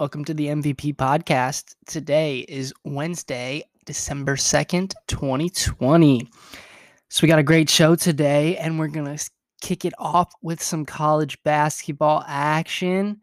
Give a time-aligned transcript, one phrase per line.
[0.00, 1.74] Welcome to the MVP podcast.
[1.86, 6.26] Today is Wednesday, December 2nd, 2020.
[7.10, 9.30] So, we got a great show today, and we're going to
[9.60, 13.20] kick it off with some college basketball action.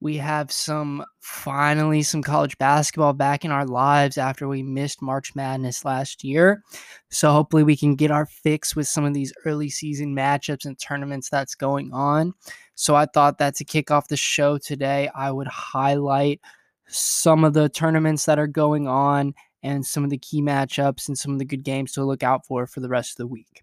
[0.00, 5.34] We have some finally some college basketball back in our lives after we missed March
[5.34, 6.62] Madness last year.
[7.10, 10.78] So hopefully we can get our fix with some of these early season matchups and
[10.78, 12.32] tournaments that's going on.
[12.74, 16.40] So I thought that to kick off the show today, I would highlight
[16.88, 21.16] some of the tournaments that are going on and some of the key matchups and
[21.16, 23.62] some of the good games to look out for for the rest of the week.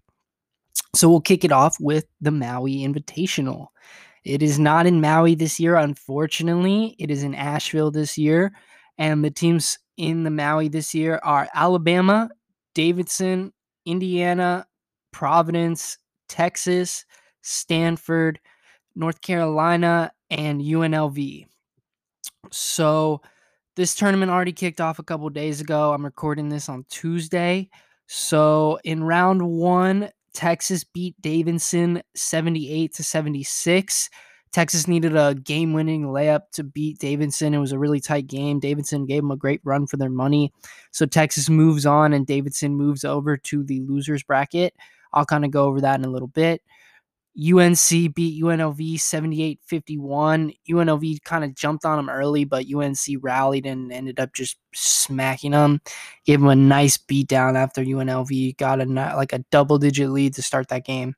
[0.94, 3.68] So we'll kick it off with the Maui Invitational.
[4.24, 6.96] It is not in Maui this year, unfortunately.
[6.98, 8.52] It is in Asheville this year.
[8.98, 12.28] And the teams in the Maui this year are Alabama,
[12.74, 13.52] Davidson,
[13.86, 14.66] Indiana,
[15.12, 15.96] Providence,
[16.28, 17.04] Texas,
[17.42, 18.40] Stanford,
[18.94, 21.46] North Carolina, and UNLV.
[22.50, 23.20] So
[23.76, 25.92] this tournament already kicked off a couple days ago.
[25.92, 27.68] I'm recording this on Tuesday.
[28.06, 34.10] So in round one, Texas beat Davidson 78 to 76.
[34.52, 37.54] Texas needed a game winning layup to beat Davidson.
[37.54, 38.58] It was a really tight game.
[38.58, 40.52] Davidson gave them a great run for their money.
[40.90, 44.74] So Texas moves on and Davidson moves over to the losers bracket.
[45.12, 46.62] I'll kind of go over that in a little bit.
[47.40, 50.52] UNC beat UNLV 78 51.
[50.68, 55.52] UNLV kind of jumped on them early, but UNC rallied and ended up just smacking
[55.52, 55.80] them.
[56.26, 60.34] Gave them a nice beat down after UNLV got a like a double digit lead
[60.34, 61.14] to start that game.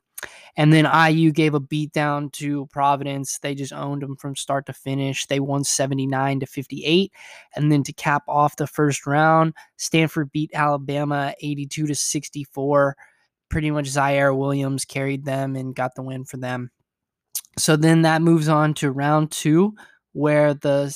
[0.56, 3.38] And then IU gave a beat down to Providence.
[3.38, 5.26] They just owned them from start to finish.
[5.26, 7.12] They won 79 to 58.
[7.56, 12.96] And then to cap off the first round, Stanford beat Alabama 82 to 64
[13.52, 16.70] pretty much Ziaire Williams carried them and got the win for them.
[17.58, 19.74] So then that moves on to round two,
[20.14, 20.86] where the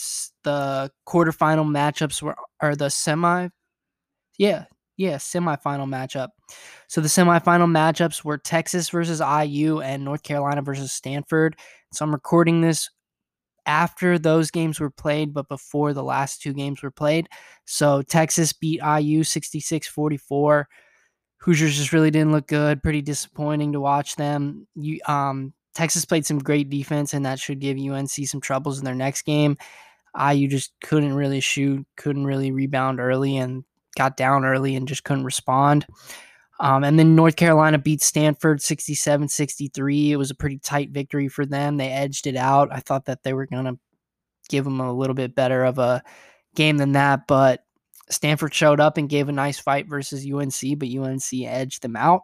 [0.42, 3.48] the quarterfinal matchups were are the semi,
[4.38, 4.64] yeah,
[4.96, 6.28] yeah, semifinal matchup.
[6.88, 11.56] So the semifinal matchups were Texas versus IU and North Carolina versus Stanford.
[11.92, 12.88] So I'm recording this
[13.66, 17.28] after those games were played, but before the last two games were played.
[17.66, 20.66] So Texas beat IU 66 44.
[21.38, 22.82] Hoosiers just really didn't look good.
[22.82, 24.66] Pretty disappointing to watch them.
[24.74, 28.84] You, um, Texas played some great defense, and that should give UNC some troubles in
[28.84, 29.56] their next game.
[30.18, 33.64] IU just couldn't really shoot, couldn't really rebound early, and
[33.96, 35.86] got down early and just couldn't respond.
[36.58, 40.12] Um, and then North Carolina beat Stanford 67 63.
[40.12, 41.76] It was a pretty tight victory for them.
[41.76, 42.70] They edged it out.
[42.72, 43.78] I thought that they were going to
[44.48, 46.02] give them a little bit better of a
[46.54, 47.65] game than that, but
[48.10, 52.22] Stanford showed up and gave a nice fight versus UNC, but UNC edged them out.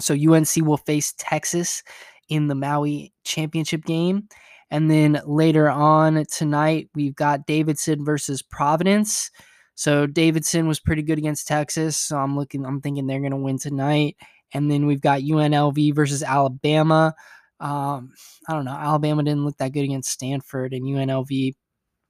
[0.00, 1.82] So UNC will face Texas
[2.28, 4.28] in the Maui championship game.
[4.70, 9.30] And then later on tonight, we've got Davidson versus Providence.
[9.74, 11.96] So Davidson was pretty good against Texas.
[11.96, 14.16] So I'm looking, I'm thinking they're going to win tonight.
[14.52, 17.14] And then we've got UNLV versus Alabama.
[17.60, 18.12] Um,
[18.48, 18.72] I don't know.
[18.76, 21.54] Alabama didn't look that good against Stanford, and UNLV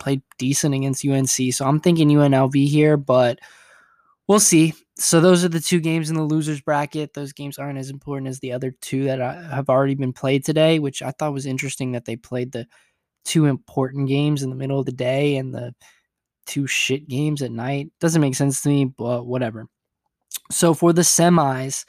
[0.00, 1.53] played decent against UNC.
[1.53, 3.38] So I'm thinking UNLV here, but
[4.27, 4.75] we'll see.
[4.97, 7.15] So those are the two games in the losers bracket.
[7.15, 10.44] Those games aren't as important as the other two that I have already been played
[10.44, 12.66] today, which I thought was interesting that they played the
[13.25, 15.75] two important games in the middle of the day and the
[16.47, 17.91] two shit games at night.
[18.00, 19.69] Doesn't make sense to me, but whatever.
[20.50, 21.84] So for the semis,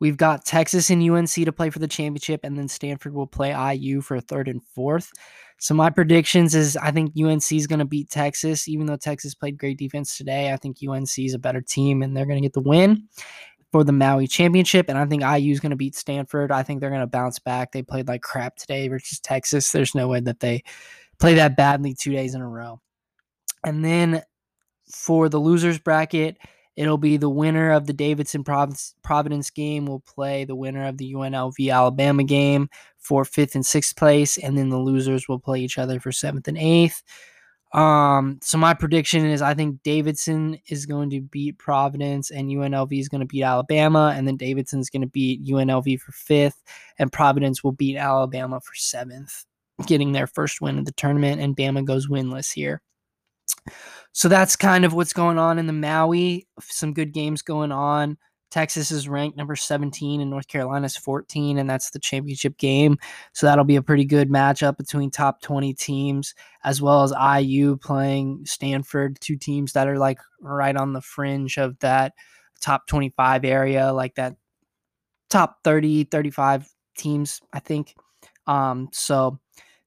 [0.00, 3.50] we've got Texas and UNC to play for the championship, and then Stanford will play
[3.74, 5.12] IU for third and fourth.
[5.60, 9.34] So my predictions is I think UNC is going to beat Texas, even though Texas
[9.34, 10.52] played great defense today.
[10.52, 13.06] I think UNC is a better team and they're going to get the win
[13.70, 14.88] for the Maui championship.
[14.88, 16.50] And I think IU is going to beat Stanford.
[16.50, 17.72] I think they're going to bounce back.
[17.72, 19.70] They played like crap today versus Texas.
[19.70, 20.64] There's no way that they
[21.18, 22.80] play that badly two days in a row.
[23.62, 24.22] And then
[24.90, 26.38] for the losers bracket,
[26.80, 31.12] It'll be the winner of the Davidson Providence game will play the winner of the
[31.12, 35.76] UNLV Alabama game for fifth and sixth place, and then the losers will play each
[35.76, 37.02] other for seventh and eighth.
[37.74, 42.98] Um, so my prediction is I think Davidson is going to beat Providence and UNLV
[42.98, 46.62] is going to beat Alabama, and then Davidson is going to beat UNLV for fifth,
[46.98, 49.44] and Providence will beat Alabama for seventh,
[49.84, 52.80] getting their first win of the tournament, and Bama goes winless here.
[54.12, 56.46] So that's kind of what's going on in the Maui.
[56.60, 58.18] Some good games going on.
[58.50, 62.98] Texas is ranked number 17 and North Carolina's 14, and that's the championship game.
[63.32, 66.34] So that'll be a pretty good matchup between top 20 teams,
[66.64, 71.58] as well as IU playing Stanford, two teams that are like right on the fringe
[71.58, 72.12] of that
[72.60, 74.34] top 25 area, like that
[75.28, 77.94] top 30, 35 teams, I think.
[78.48, 79.38] Um, so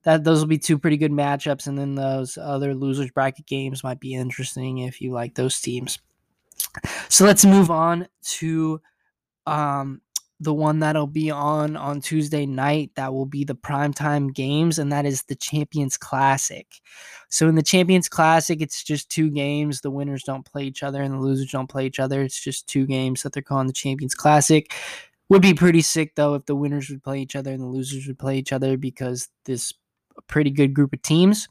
[0.03, 3.83] that those will be two pretty good matchups, and then those other losers bracket games
[3.83, 5.99] might be interesting if you like those teams.
[7.09, 8.07] So let's move on
[8.37, 8.81] to
[9.45, 10.01] um,
[10.39, 14.91] the one that'll be on on Tuesday night that will be the primetime games, and
[14.91, 16.67] that is the Champions Classic.
[17.29, 19.81] So in the Champions Classic, it's just two games.
[19.81, 22.21] The winners don't play each other, and the losers don't play each other.
[22.21, 24.73] It's just two games that they're calling the Champions Classic.
[25.29, 28.05] Would be pretty sick though if the winners would play each other and the losers
[28.05, 29.73] would play each other because this
[30.17, 31.47] a pretty good group of teams.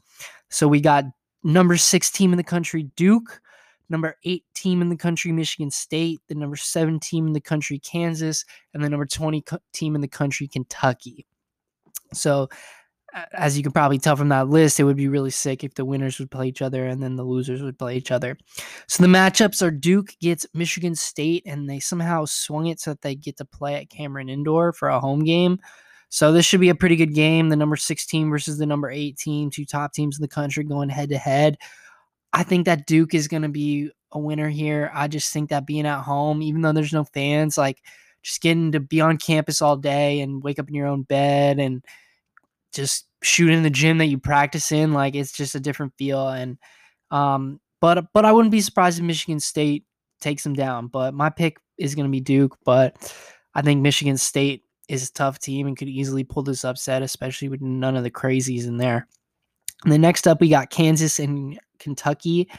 [0.49, 1.05] So we got
[1.43, 3.41] number six team in the country, Duke
[3.89, 7.79] number eight team in the country, Michigan State, the number seven team in the country,
[7.79, 8.43] Kansas,
[8.73, 11.25] and the number 20 co- team in the country, Kentucky.
[12.13, 12.49] So,
[13.33, 15.85] as you can probably tell from that list, it would be really sick if the
[15.85, 18.35] winners would play each other and then the losers would play each other.
[18.87, 23.01] So the matchups are Duke gets Michigan State, and they somehow swung it so that
[23.01, 25.59] they get to play at Cameron Indoor for a home game.
[26.13, 27.49] So this should be a pretty good game.
[27.49, 30.89] The number 16 versus the number eight team, two top teams in the country going
[30.89, 31.57] head to head.
[32.31, 34.91] I think that Duke is going to be a winner here.
[34.93, 37.81] I just think that being at home, even though there's no fans, like
[38.21, 41.57] just getting to be on campus all day and wake up in your own bed
[41.57, 41.83] and
[42.73, 46.29] just shoot in the gym that you practice in, like it's just a different feel.
[46.29, 46.59] And
[47.09, 49.85] um, but but I wouldn't be surprised if Michigan State
[50.21, 50.89] takes them down.
[50.89, 52.55] But my pick is going to be Duke.
[52.63, 53.11] But
[53.55, 57.49] I think Michigan State is a tough team and could easily pull this upset, especially
[57.49, 59.07] with none of the crazies in there.
[59.83, 62.49] And then next up, we got Kansas and Kentucky.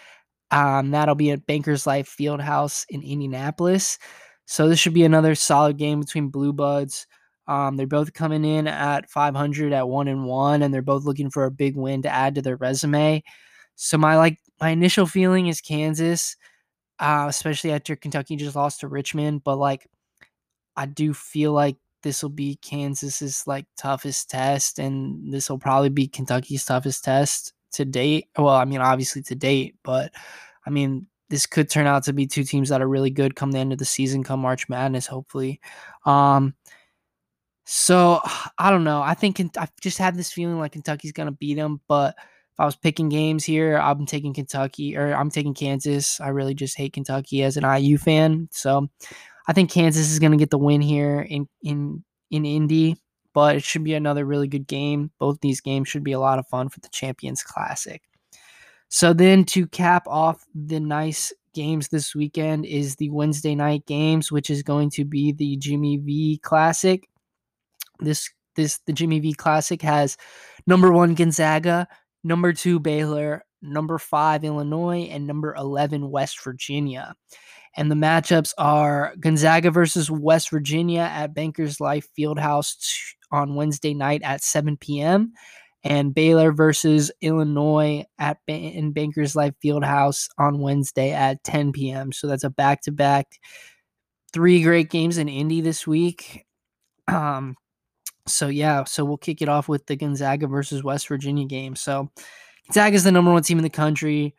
[0.51, 3.99] Um, that'll be at Bankers Life Fieldhouse in Indianapolis.
[4.47, 7.07] So this should be another solid game between Blue Buds.
[7.47, 11.31] Um, they're both coming in at 500 at one and one, and they're both looking
[11.31, 13.23] for a big win to add to their resume.
[13.75, 16.37] So my like my initial feeling is Kansas,
[16.99, 19.45] uh, especially after Kentucky just lost to Richmond.
[19.45, 19.87] But like,
[20.77, 25.89] I do feel like this will be Kansas's like toughest test, and this will probably
[25.89, 28.29] be Kentucky's toughest test to date.
[28.39, 30.13] Well, I mean, obviously to date, but
[30.65, 33.51] I mean, this could turn out to be two teams that are really good come
[33.51, 35.61] the end of the season, come March Madness, hopefully.
[36.05, 36.55] Um,
[37.65, 38.21] so
[38.59, 39.03] I don't know.
[39.03, 42.67] I think I just have this feeling like Kentucky's gonna beat them, but if I
[42.67, 46.21] was picking games here, I'm taking Kentucky or I'm taking Kansas.
[46.21, 48.89] I really just hate Kentucky as an IU fan, so
[49.47, 52.97] I think Kansas is gonna get the win here in in in Indy
[53.35, 55.11] but it should be another really good game.
[55.19, 58.01] Both these games should be a lot of fun for the Champions Classic.
[58.89, 64.31] So then to cap off the nice games this weekend is the Wednesday night games,
[64.31, 67.09] which is going to be the Jimmy V Classic.
[67.99, 70.17] This this the Jimmy V Classic has
[70.69, 71.89] number one Gonzaga,
[72.23, 77.17] number two Baylor, number five Illinois, and number eleven West Virginia.
[77.77, 82.77] And the matchups are Gonzaga versus West Virginia at Bankers Life Fieldhouse
[83.33, 85.33] on Wednesday night at 7 p.m.
[85.83, 92.13] and Baylor versus Illinois at in Bankers Life Fieldhouse on Wednesday at 10 p.m.
[92.13, 93.39] So that's a back-to-back
[94.33, 96.47] three great games in Indy this week.
[97.09, 97.57] Um
[98.27, 101.77] so yeah, so we'll kick it off with the Gonzaga versus West Virginia game.
[101.77, 102.11] So
[102.69, 104.35] Gonzaga is the number one team in the country.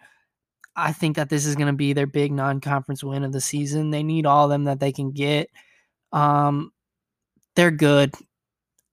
[0.76, 3.92] I think that this is going to be their big non-conference win of the season.
[3.92, 5.50] They need all of them that they can get.
[6.12, 6.72] Um,
[7.56, 8.14] they're good,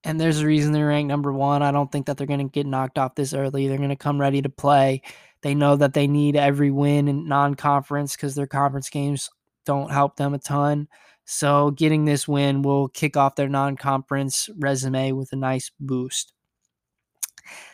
[0.05, 1.63] and there's a reason they're ranked number one.
[1.63, 3.67] I don't think that they're going to get knocked off this early.
[3.67, 5.03] They're going to come ready to play.
[5.43, 9.29] They know that they need every win in non-conference because their conference games
[9.67, 10.89] don't help them a ton.
[11.25, 16.33] So getting this win will kick off their non-conference resume with a nice boost.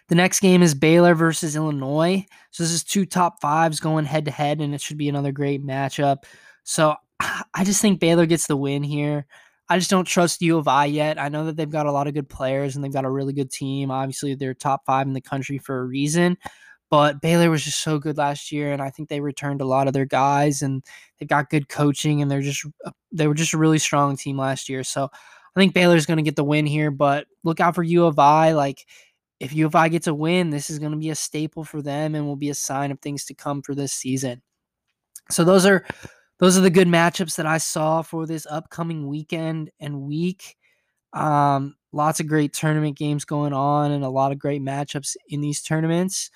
[0.08, 2.24] The next game is Baylor versus Illinois.
[2.50, 5.32] So this is two top fives going head to head, and it should be another
[5.32, 6.24] great matchup.
[6.64, 9.26] So I just think Baylor gets the win here.
[9.68, 11.20] I just don't trust U of I yet.
[11.20, 13.34] I know that they've got a lot of good players and they've got a really
[13.34, 13.90] good team.
[13.90, 16.38] Obviously, they're top five in the country for a reason.
[16.90, 19.88] But Baylor was just so good last year, and I think they returned a lot
[19.88, 20.82] of their guys, and
[21.18, 22.64] they've got good coaching, and they're just
[23.12, 24.82] they were just a really strong team last year.
[24.82, 26.90] So I think Baylor's going to get the win here.
[26.90, 28.52] But look out for U of I.
[28.52, 28.86] Like
[29.40, 31.80] if U of I gets a win, this is going to be a staple for
[31.80, 34.42] them and will be a sign of things to come for this season.
[35.30, 35.84] So those are
[36.38, 40.56] those are the good matchups that I saw for this upcoming weekend and week.
[41.12, 45.40] Um, lots of great tournament games going on and a lot of great matchups in
[45.40, 46.30] these tournaments.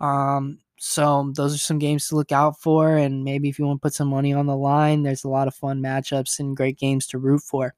[0.00, 2.96] Um, so those are some games to look out for.
[2.96, 5.48] And maybe if you want to put some money on the line, there's a lot
[5.48, 7.74] of fun matchups and great games to root for.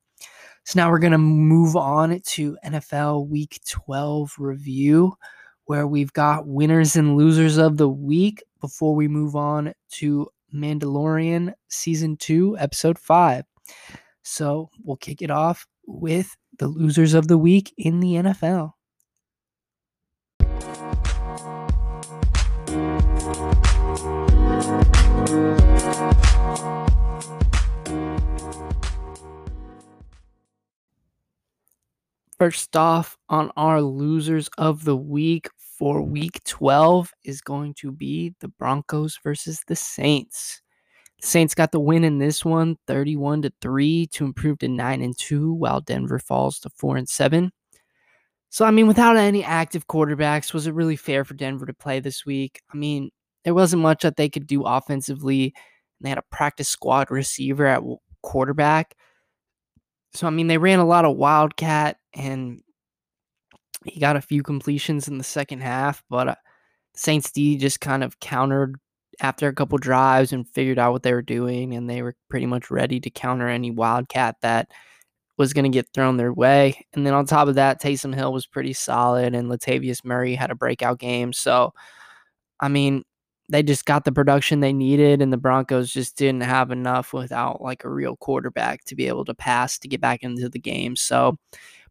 [0.66, 5.12] So now we're going to move on to NFL Week 12 review,
[5.66, 11.52] where we've got winners and losers of the week before we move on to Mandalorian
[11.68, 13.44] Season 2, Episode 5.
[14.22, 18.72] So we'll kick it off with the losers of the week in the NFL.
[32.38, 35.48] First off, on our losers of the week
[35.78, 40.60] for week 12 is going to be the Broncos versus the Saints.
[41.20, 45.02] The Saints got the win in this one, 31 to 3 to improve to 9
[45.02, 47.52] and 2 while Denver falls to 4 and 7.
[48.50, 52.00] So I mean without any active quarterbacks, was it really fair for Denver to play
[52.00, 52.60] this week?
[52.72, 53.10] I mean,
[53.44, 55.54] there wasn't much that they could do offensively.
[56.00, 57.82] They had a practice squad receiver at
[58.22, 58.96] quarterback.
[60.14, 62.60] So I mean, they ran a lot of wildcat, and
[63.84, 66.02] he got a few completions in the second half.
[66.08, 66.34] But uh,
[66.94, 68.76] Saints D just kind of countered
[69.20, 72.46] after a couple drives and figured out what they were doing, and they were pretty
[72.46, 74.70] much ready to counter any wildcat that
[75.36, 76.86] was going to get thrown their way.
[76.92, 80.50] And then on top of that, Taysom Hill was pretty solid, and Latavius Murray had
[80.50, 81.32] a breakout game.
[81.32, 81.74] So,
[82.60, 83.02] I mean,
[83.50, 87.60] they just got the production they needed, and the Broncos just didn't have enough without
[87.60, 90.96] like a real quarterback to be able to pass to get back into the game.
[90.96, 91.36] So,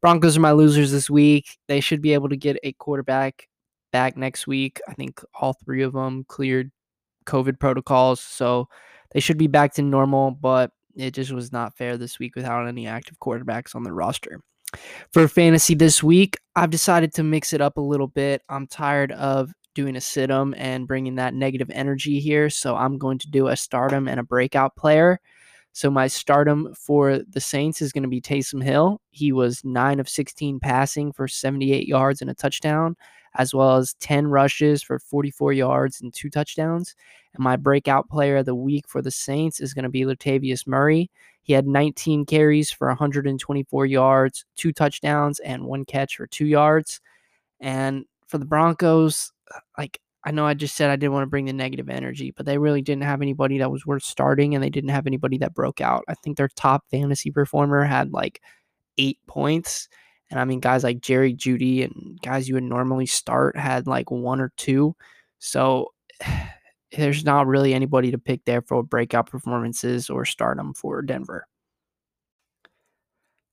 [0.04, 1.58] Broncos are my losers this week.
[1.70, 3.48] They should be able to get a quarterback
[3.94, 4.82] back next week.
[4.86, 6.72] I think all three of them cleared
[7.26, 8.68] COVID protocols, so
[9.14, 12.68] they should be back to normal, but it just was not fair this week without
[12.68, 14.42] any active quarterbacks on the roster.
[15.14, 18.42] For fantasy this week, I've decided to mix it up a little bit.
[18.50, 22.50] I'm tired of doing a situm and bringing that negative energy here.
[22.50, 25.22] So I'm going to do a stardom and a breakout player.
[25.74, 29.02] So my stardom for the Saints is going to be Taysom Hill.
[29.10, 32.96] He was 9 of 16 passing for 78 yards and a touchdown,
[33.36, 36.96] as well as 10 rushes for 44 yards and two touchdowns.
[37.34, 40.68] And my breakout player of the week for the Saints is going to be Latavius
[40.68, 41.10] Murray.
[41.42, 47.02] He had 19 carries for 124 yards, two touchdowns, and one catch for two yards.
[47.60, 51.30] And for the Broncos, uh, like I know I just said I didn't want to
[51.30, 54.64] bring the negative energy, but they really didn't have anybody that was worth starting and
[54.64, 56.06] they didn't have anybody that broke out.
[56.08, 58.42] I think their top fantasy performer had like
[58.98, 59.90] eight points.
[60.32, 64.12] And I mean, guys like Jerry Jeudy and guys you would normally start had like
[64.12, 64.96] one or two.
[65.40, 65.92] So
[66.94, 71.48] there's not really anybody to pick there for breakout performances or stardom for Denver.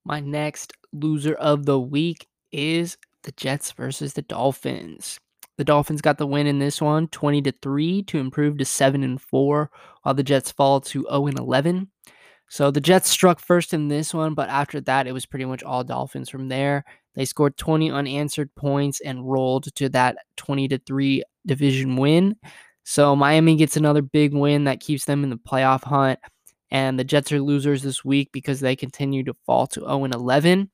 [0.05, 5.19] My next loser of the week is the Jets versus the Dolphins.
[5.61, 9.05] The Dolphins got the win in this one, 20 to 3 to improve to 7
[9.05, 11.87] and 4, while the Jets fall to 0 and 11.
[12.49, 15.62] So the Jets struck first in this one, but after that it was pretty much
[15.62, 16.87] all Dolphins from there.
[17.14, 22.37] They scored 20 unanswered points and rolled to that 20 to 3 division win.
[22.85, 26.21] So Miami gets another big win that keeps them in the playoff hunt
[26.71, 30.14] and the Jets are losers this week because they continue to fall to 0 and
[30.14, 30.71] 11.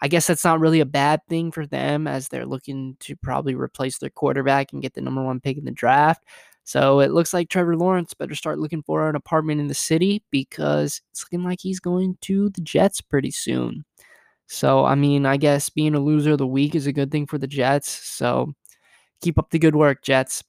[0.00, 3.54] I guess that's not really a bad thing for them as they're looking to probably
[3.54, 6.24] replace their quarterback and get the number one pick in the draft.
[6.64, 10.22] So it looks like Trevor Lawrence better start looking for an apartment in the city
[10.30, 13.84] because it's looking like he's going to the Jets pretty soon.
[14.46, 17.26] So, I mean, I guess being a loser of the week is a good thing
[17.26, 17.88] for the Jets.
[17.90, 18.52] So
[19.20, 20.44] keep up the good work, Jets.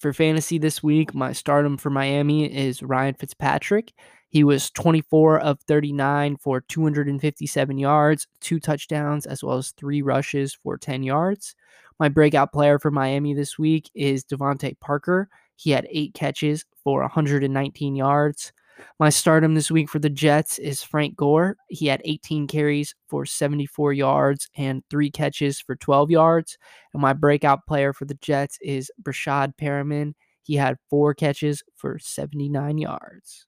[0.00, 3.92] For fantasy this week, my stardom for Miami is Ryan Fitzpatrick.
[4.30, 10.56] He was 24 of 39 for 257 yards, two touchdowns, as well as three rushes
[10.62, 11.56] for 10 yards.
[11.98, 15.28] My breakout player for Miami this week is DeVante Parker.
[15.56, 18.52] He had eight catches for 119 yards.
[19.00, 21.56] My stardom this week for the Jets is Frank Gore.
[21.68, 26.56] He had 18 carries for 74 yards and three catches for 12 yards.
[26.94, 30.14] And my breakout player for the Jets is Breshad Perriman.
[30.42, 33.46] He had four catches for 79 yards.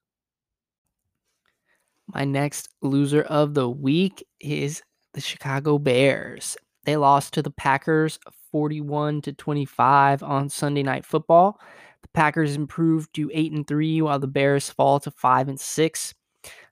[2.07, 4.81] My next loser of the week is
[5.13, 6.57] the Chicago Bears.
[6.85, 8.19] They lost to the Packers
[8.51, 11.59] 41 to 25 on Sunday Night Football.
[12.01, 16.13] The Packers improved to 8 and 3 while the Bears fall to 5 and 6.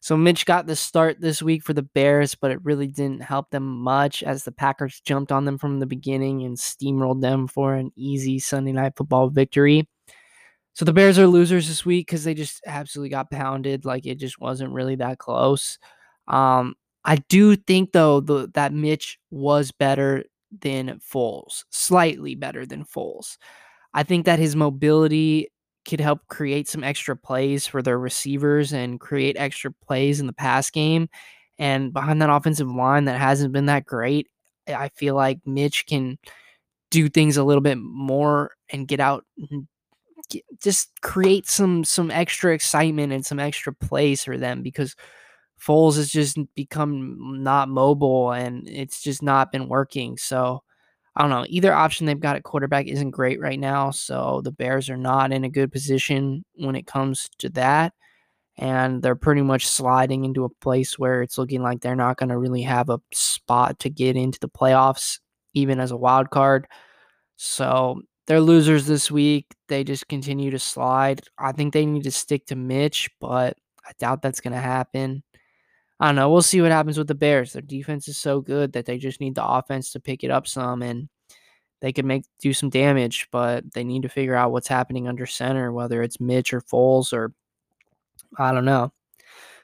[0.02, 3.50] So Mitch got the start this week for the Bears, but it really didn't help
[3.52, 7.76] them much as the Packers jumped on them from the beginning and steamrolled them for
[7.76, 9.88] an easy Sunday Night Football victory.
[10.74, 13.86] So the Bears are losers this week because they just absolutely got pounded.
[13.86, 15.78] Like it just wasn't really that close.
[16.28, 20.24] Um, I do think though the, that Mitch was better
[20.62, 23.38] than Foles, slightly better than Foles.
[23.94, 25.50] I think that his mobility
[25.86, 30.34] could help create some extra plays for their receivers and create extra plays in the
[30.34, 31.10] pass game.
[31.58, 34.28] And behind that offensive line that hasn't been that great,
[34.68, 36.18] I feel like Mitch can
[36.92, 39.26] do things a little bit more and get out
[40.62, 44.96] just create some some extra excitement and some extra plays for them because
[45.60, 50.18] Foles has just become not mobile and it's just not been working.
[50.18, 50.64] So
[51.16, 51.46] I don't know.
[51.50, 53.92] Either option they've got at quarterback isn't great right now.
[53.92, 57.94] So the Bears are not in a good position when it comes to that.
[58.58, 62.30] And they're pretty much sliding into a place where it's looking like they're not going
[62.30, 65.20] to really have a spot to get into the playoffs,
[65.54, 66.68] even as a wild card.
[67.38, 69.48] So they're losers this week.
[69.68, 71.22] They just continue to slide.
[71.38, 75.24] I think they need to stick to Mitch, but I doubt that's going to happen.
[76.00, 76.30] I don't know.
[76.32, 77.54] We'll see what happens with the Bears.
[77.54, 80.48] Their defense is so good that they just need the offense to pick it up
[80.48, 81.10] some and
[81.82, 85.26] they could make do some damage, but they need to figure out what's happening under
[85.26, 87.34] center, whether it's Mitch or Foles or
[88.38, 88.94] I don't know.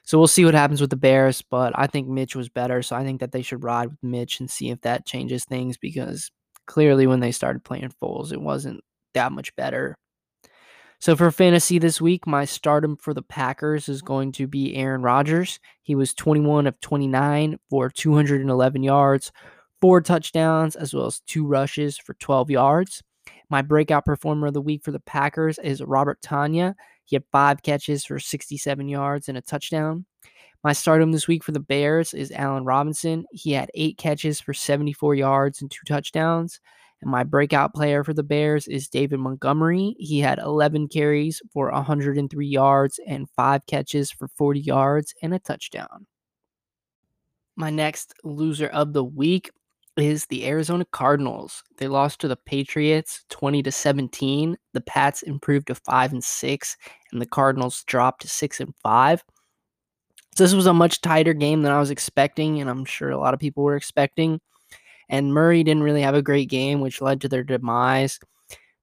[0.04, 2.96] So we'll see what happens with the Bears, but I think Mitch was better, so
[2.96, 6.30] I think that they should ride with Mitch and see if that changes things because
[6.68, 8.84] clearly when they started playing Foles, it wasn't
[9.14, 9.96] that much better.
[11.00, 14.06] So for fantasy this week, my stardom for the Packers is mm-hmm.
[14.06, 15.58] going to be Aaron Rodgers.
[15.82, 19.32] He was 21 of 29 for 211 yards,
[19.80, 23.02] four touchdowns, as well as two rushes for 12 yards.
[23.50, 26.74] My breakout performer of the week for the Packers is Robert Tonyan.
[27.04, 30.04] He had five catches for 67 yards and a touchdown.
[30.64, 33.24] My stardom this week for the Bears is Allen Robinson.
[33.30, 36.60] He had eight catches for 74 yards and two touchdowns.
[37.00, 39.94] And my breakout player for the Bears is David Montgomery.
[39.98, 45.38] He had 11 carries for 103 yards and five catches for 40 yards and a
[45.38, 46.06] touchdown.
[47.54, 49.50] My next loser of the week
[49.96, 51.62] is the Arizona Cardinals.
[51.76, 54.56] They lost to the Patriots 20 to 17.
[54.72, 56.76] The Pats improved to 5 and 6
[57.12, 59.22] and the Cardinals dropped to 6 and 5.
[60.38, 63.18] So this was a much tighter game than I was expecting and I'm sure a
[63.18, 64.40] lot of people were expecting
[65.08, 68.20] and Murray didn't really have a great game, which led to their demise.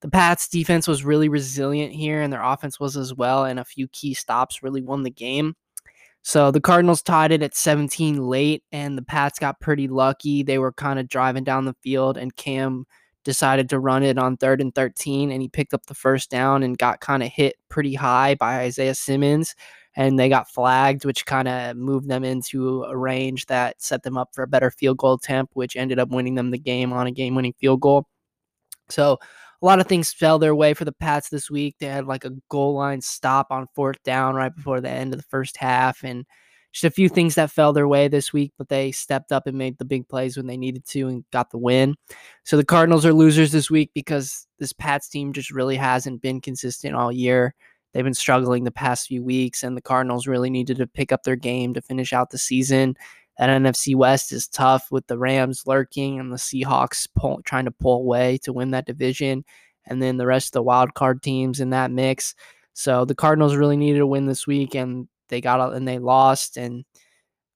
[0.01, 3.63] The Pats' defense was really resilient here, and their offense was as well, and a
[3.63, 5.55] few key stops really won the game.
[6.23, 10.43] So the Cardinals tied it at 17 late, and the Pats got pretty lucky.
[10.43, 12.83] They were kind of driving down the field, and Cam
[13.23, 16.63] decided to run it on third and 13, and he picked up the first down
[16.63, 19.55] and got kind of hit pretty high by Isaiah Simmons
[19.95, 24.17] and they got flagged, which kind of moved them into a range that set them
[24.17, 27.07] up for a better field goal attempt, which ended up winning them the game on
[27.07, 28.07] a game winning field goal.
[28.89, 29.17] So
[29.61, 31.75] a lot of things fell their way for the Pats this week.
[31.79, 35.19] They had like a goal line stop on fourth down right before the end of
[35.19, 36.25] the first half, and
[36.73, 39.57] just a few things that fell their way this week, but they stepped up and
[39.57, 41.95] made the big plays when they needed to and got the win.
[42.43, 46.41] So the Cardinals are losers this week because this Pats team just really hasn't been
[46.41, 47.55] consistent all year.
[47.95, 51.23] They've been struggling the past few weeks, and the Cardinals really needed to pick up
[51.23, 52.97] their game to finish out the season.
[53.37, 57.71] That NFC West is tough with the Rams lurking and the Seahawks pull, trying to
[57.71, 59.45] pull away to win that division,
[59.85, 62.35] and then the rest of the wild card teams in that mix.
[62.73, 65.97] So the Cardinals really needed to win this week, and they got out and they
[65.97, 66.57] lost.
[66.57, 66.83] And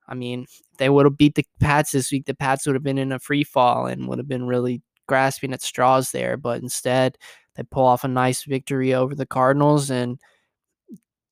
[0.08, 0.46] I mean,
[0.78, 2.28] they would have beat the Pats this week.
[2.28, 5.52] The Pats would have been in a free fall and would have been really grasping
[5.52, 6.38] at straws there.
[6.38, 7.18] But instead,
[7.60, 10.18] they pull off a nice victory over the Cardinals and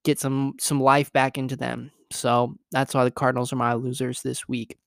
[0.04, 1.90] get some some life back into them.
[2.12, 4.78] So that's why the Cardinals are my losers this week.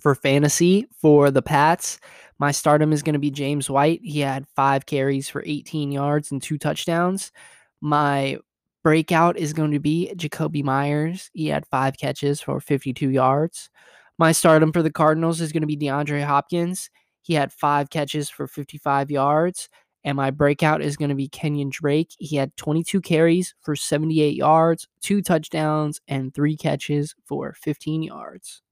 [0.00, 1.98] For fantasy, for the Pats,
[2.38, 4.00] my stardom is going to be James White.
[4.04, 7.32] He had five carries for 18 yards and two touchdowns.
[7.80, 8.38] My
[8.84, 11.30] breakout is going to be Jakobi Meyers.
[11.32, 13.70] He had five catches for 52 yards.
[14.18, 16.90] My stardom for the Cardinals is going to be DeAndre Hopkins.
[17.22, 19.68] He had five catches for 55 yards.
[20.04, 22.12] And my breakout is going to be Kenyan Drake.
[22.18, 28.62] He had 22 carries for 78 yards, two touchdowns, and three catches for 15 yards.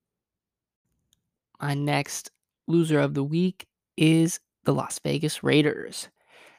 [1.61, 2.31] My next
[2.69, 6.09] loser of the week is the Las Vegas Raiders.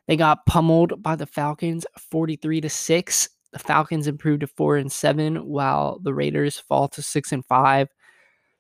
[0.07, 3.29] They got pummeled by the Falcons 43 to 6.
[3.51, 7.89] The Falcons improved to 4 and 7 while the Raiders fall to 6 and 5.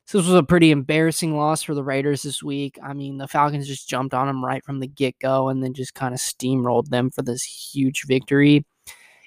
[0.07, 2.79] So this was a pretty embarrassing loss for the Raiders this week.
[2.81, 5.73] I mean, the Falcons just jumped on them right from the get go and then
[5.73, 8.65] just kind of steamrolled them for this huge victory.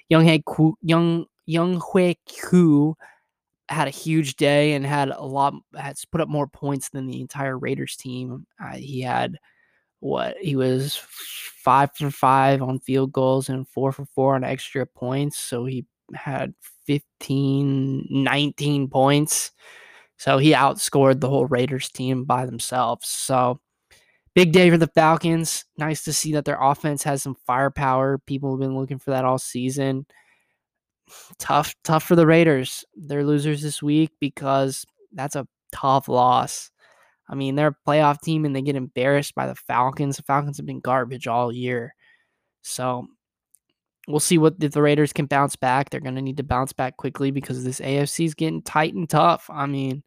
[0.09, 2.95] Young Hei Ku, Young Younghoe Koo
[3.69, 7.21] had a huge day and had a lot has put up more points than the
[7.21, 8.47] entire Raiders team.
[8.59, 9.37] Uh, he had
[9.99, 14.87] what he was five for five on field goals and four for four on extra
[14.87, 15.37] points.
[15.37, 16.55] So he had
[16.87, 19.51] 15, 19 points
[20.21, 23.07] so he outscored the whole Raiders team by themselves.
[23.07, 23.59] So
[24.35, 25.65] big day for the Falcons.
[25.79, 28.19] Nice to see that their offense has some firepower.
[28.27, 30.05] People have been looking for that all season.
[31.39, 32.85] Tough, tough for the Raiders.
[32.95, 36.69] They're losers this week because that's a tough loss.
[37.27, 40.17] I mean, they're a playoff team and they get embarrassed by the Falcons.
[40.17, 41.95] The Falcons have been garbage all year.
[42.61, 43.07] So
[44.11, 45.89] we'll see what if the Raiders can bounce back.
[45.89, 49.09] They're going to need to bounce back quickly because this AFC is getting tight and
[49.09, 49.49] tough.
[49.49, 50.03] I mean,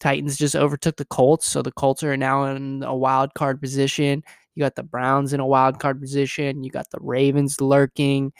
[0.00, 4.22] Titans just overtook the Colts, so the Colts are now in a wild card position.
[4.54, 6.64] You got the Browns in a wild card position.
[6.64, 8.32] You got the Ravens lurking.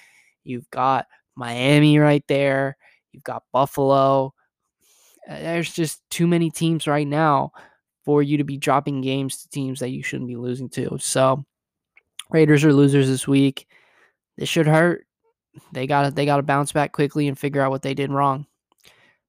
[0.45, 2.77] You've got Miami right there.
[3.13, 4.35] You've got Buffalo.
[5.29, 7.53] Uh, there's just too many teams right now
[8.05, 10.97] for you to be dropping games to teams that you shouldn't be losing to.
[10.99, 11.45] So
[12.31, 13.67] Raiders are losers this week.
[14.41, 15.07] This should hurt.
[15.73, 18.47] They got they got to bounce back quickly and figure out what they did wrong.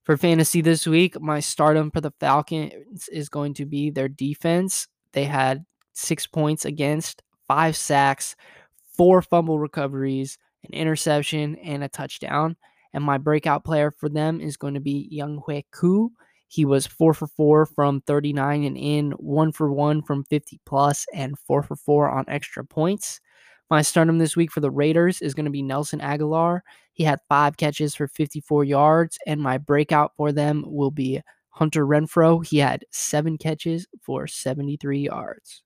[0.06, 4.88] For fantasy this week, my stardom for the Falcons is going to be their defense.
[5.12, 8.38] They had six points against, five sacks,
[8.96, 12.56] four fumble recoveries, an interception, and a touchdown.
[12.94, 16.14] And my breakout player for them is going to be Young Younghoe Koo.
[16.48, 21.06] He was four for four from 39 and in, one for one from 50 plus,
[21.14, 23.20] and four for four on extra points.
[23.72, 26.60] My stardom this week for the Raiders is going to be Nelson Agholor.
[26.92, 31.88] He had five catches for 54 yards, and my breakout for them will be Hunter
[31.88, 32.46] Renfrow.
[32.46, 35.64] He had seven catches for 73 yards.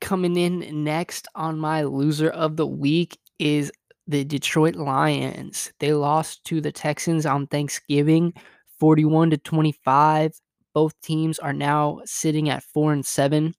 [0.00, 3.70] Coming in next on my loser of the week is
[4.06, 5.70] the Detroit Lions.
[5.80, 8.32] They lost to the Texans on Thanksgiving
[8.80, 10.32] 41 to 25.
[10.72, 13.54] Both teams are now sitting at 4 and 7.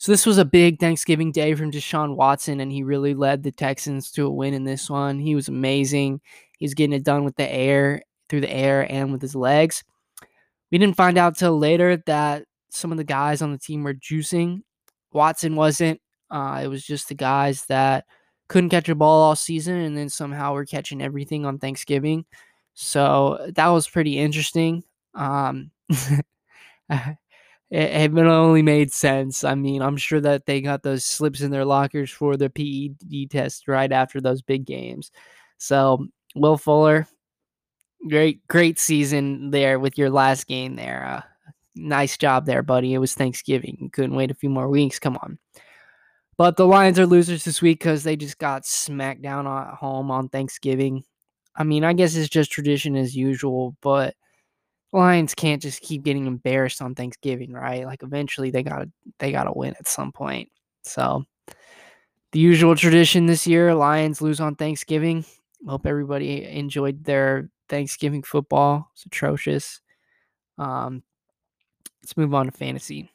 [0.00, 3.52] So this was a big Thanksgiving day from Deshaun Watson and he really led the
[3.52, 5.18] Texans to a win in this one.
[5.18, 6.22] He was amazing.
[6.58, 9.84] He's getting it done with the air, through the air and with his legs.
[10.72, 13.92] We didn't find out till later that some of the guys on the team were
[13.92, 14.62] juicing.
[15.12, 16.00] Watson wasn't.
[16.30, 18.06] Uh, it was just the guys that
[18.48, 22.24] couldn't catch a ball all season and then somehow we're catching everything on Thanksgiving.
[22.72, 24.82] So that was pretty interesting.
[25.14, 25.72] Um,
[27.70, 29.44] it, it only made sense.
[29.44, 33.30] I mean, I'm sure that they got those slips in their lockers for the PED
[33.30, 35.10] test right after those big games.
[35.58, 37.06] So, Will Fuller,
[38.08, 41.04] great, great season there with your last game there.
[41.04, 41.22] Uh,
[41.76, 42.94] nice job there, buddy.
[42.94, 43.76] It was Thanksgiving.
[43.80, 44.98] You couldn't wait a few more weeks.
[44.98, 45.38] Come on.
[46.36, 50.10] But the Lions are losers this week because they just got smacked down at home
[50.10, 51.04] on Thanksgiving.
[51.54, 54.14] I mean, I guess it's just tradition as usual, but
[54.92, 57.86] Lions can't just keep getting embarrassed on Thanksgiving, right?
[57.86, 60.50] Like eventually they gotta they gotta win at some point.
[60.82, 61.24] So
[62.32, 65.24] the usual tradition this year, Lions lose on Thanksgiving.
[65.66, 68.90] Hope everybody enjoyed their Thanksgiving football.
[68.94, 69.80] It's atrocious.
[70.58, 71.02] Um,
[72.02, 73.10] let's move on to fantasy.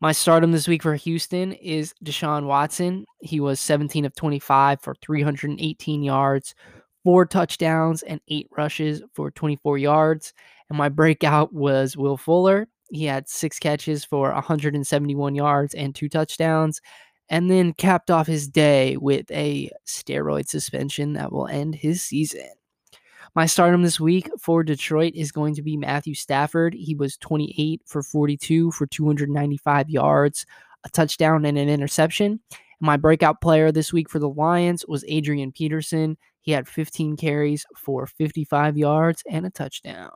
[0.00, 3.04] My stardom this week for Houston is Deshaun Watson.
[3.20, 6.54] He was 17 of 25 for 318 yards,
[7.02, 10.32] four touchdowns, and eight rushes for 24 yards.
[10.68, 12.68] And my breakout was Will Fuller.
[12.90, 16.80] He had six catches for 171 yards and two touchdowns,
[17.28, 22.48] and then capped off his day with a steroid suspension that will end his season.
[23.34, 26.74] My stardom this week for Detroit is going to be Matthew Stafford.
[26.74, 30.46] He was 28 for 42 for 295 yards,
[30.84, 32.40] a touchdown, and an interception.
[32.80, 36.16] My breakout player this week for the Lions was Adrian Peterson.
[36.40, 40.10] He had 15 carries for 55 yards and a touchdown.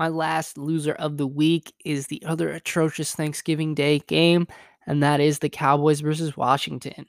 [0.00, 4.46] My last loser of the week is the other atrocious Thanksgiving Day game,
[4.86, 7.04] and that is the Cowboys versus Washington.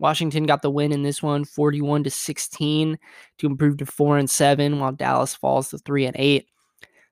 [0.00, 2.98] Washington got the win in this one, 41 to 16,
[3.38, 6.48] to improve to 4 and 7, while Dallas falls to 3 and 8.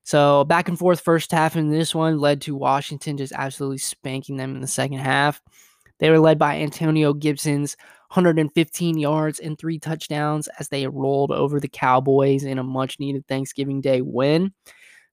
[0.02, 4.38] So back and forth first half in this one led to Washington just absolutely spanking
[4.38, 5.40] them in the second half.
[6.00, 7.76] They were led by Antonio Gibson's
[8.08, 13.24] 115 yards and three touchdowns as they rolled over the Cowboys in a much needed
[13.28, 14.52] Thanksgiving Day win.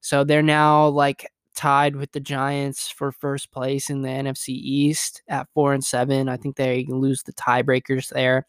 [0.00, 5.22] So they're now like tied with the Giants for first place in the NFC East
[5.28, 6.28] at four and seven.
[6.28, 8.46] I think they lose the tiebreakers there,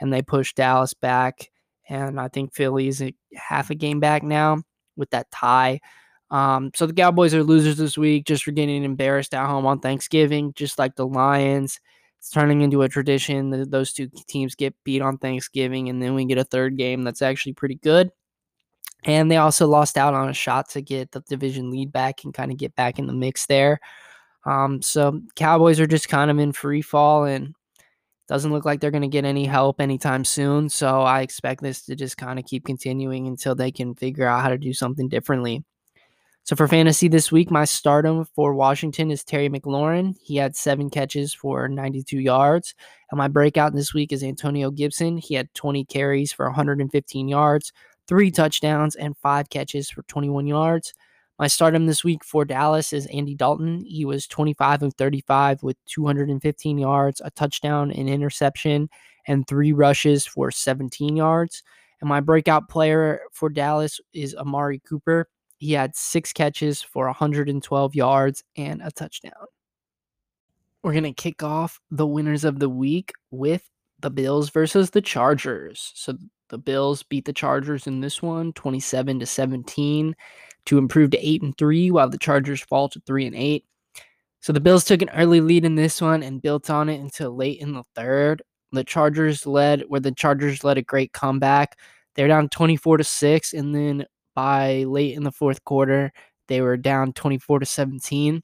[0.00, 1.50] and they push Dallas back.
[1.88, 3.02] And I think Philly's
[3.34, 4.62] half a game back now
[4.96, 5.80] with that tie.
[6.30, 9.80] Um, so the Cowboys are losers this week just for getting embarrassed at home on
[9.80, 11.80] Thanksgiving, just like the Lions.
[12.18, 16.14] It's turning into a tradition that those two teams get beat on Thanksgiving, and then
[16.14, 18.10] we get a third game that's actually pretty good.
[19.04, 22.34] And they also lost out on a shot to get the division lead back and
[22.34, 23.80] kind of get back in the mix there.
[24.44, 27.54] Um, so Cowboys are just kind of in free fall and
[28.28, 30.68] doesn't look like they're going to get any help anytime soon.
[30.68, 34.42] So I expect this to just kind of keep continuing until they can figure out
[34.42, 35.64] how to do something differently.
[36.44, 40.14] So for fantasy this week, my stardom for Washington is Terry McLaurin.
[40.22, 42.74] He had seven catches for 92 yards.
[43.10, 45.18] And my breakout this week is Antonio Gibson.
[45.18, 47.72] He had 20 carries for 115 yards,
[48.08, 50.94] three touchdowns, and five catches for 21 yards.
[51.38, 53.84] My stardom this week for Dallas is Andy Dalton.
[53.86, 58.88] He was 25 of 35 with 215 yards, a touchdown, an interception,
[59.28, 61.62] and three rushes for 17 yards.
[62.00, 65.28] And my breakout player for Dallas is Amari Cooper.
[65.58, 69.32] He had six catches for 112 yards and a touchdown.
[70.82, 73.68] We're going to kick off the winners of the week with
[74.00, 75.92] the Bills versus the Chargers.
[75.94, 76.16] So
[76.48, 80.14] the Bills beat the Chargers in this one 27 to 17
[80.66, 83.64] to improve to 8 and 3 while the Chargers fall to 3 and 8.
[84.40, 87.34] So the Bills took an early lead in this one and built on it until
[87.34, 88.42] late in the third.
[88.72, 91.78] The Chargers led where the Chargers led a great comeback.
[92.14, 96.12] They're down 24 to 6 and then by late in the fourth quarter
[96.48, 98.42] they were down 24 to 17.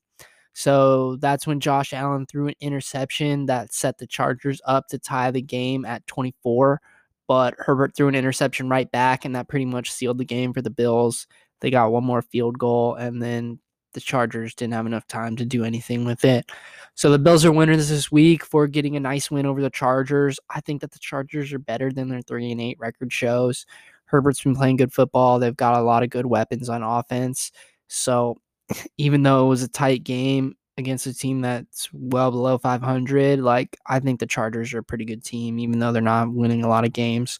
[0.52, 5.30] So that's when Josh Allen threw an interception that set the Chargers up to tie
[5.30, 6.80] the game at 24.
[7.26, 10.62] But Herbert threw an interception right back, and that pretty much sealed the game for
[10.62, 11.26] the Bills.
[11.60, 13.58] They got one more field goal, and then
[13.94, 16.50] the Chargers didn't have enough time to do anything with it.
[16.94, 20.38] So the Bills are winners this week for getting a nice win over the Chargers.
[20.50, 23.64] I think that the Chargers are better than their 3 and 8 record shows.
[24.06, 25.38] Herbert's been playing good football.
[25.38, 27.50] They've got a lot of good weapons on offense.
[27.88, 28.36] So
[28.98, 33.76] even though it was a tight game against a team that's well below 500, like
[33.86, 36.68] I think the Chargers are a pretty good team, even though they're not winning a
[36.68, 37.38] lot of games.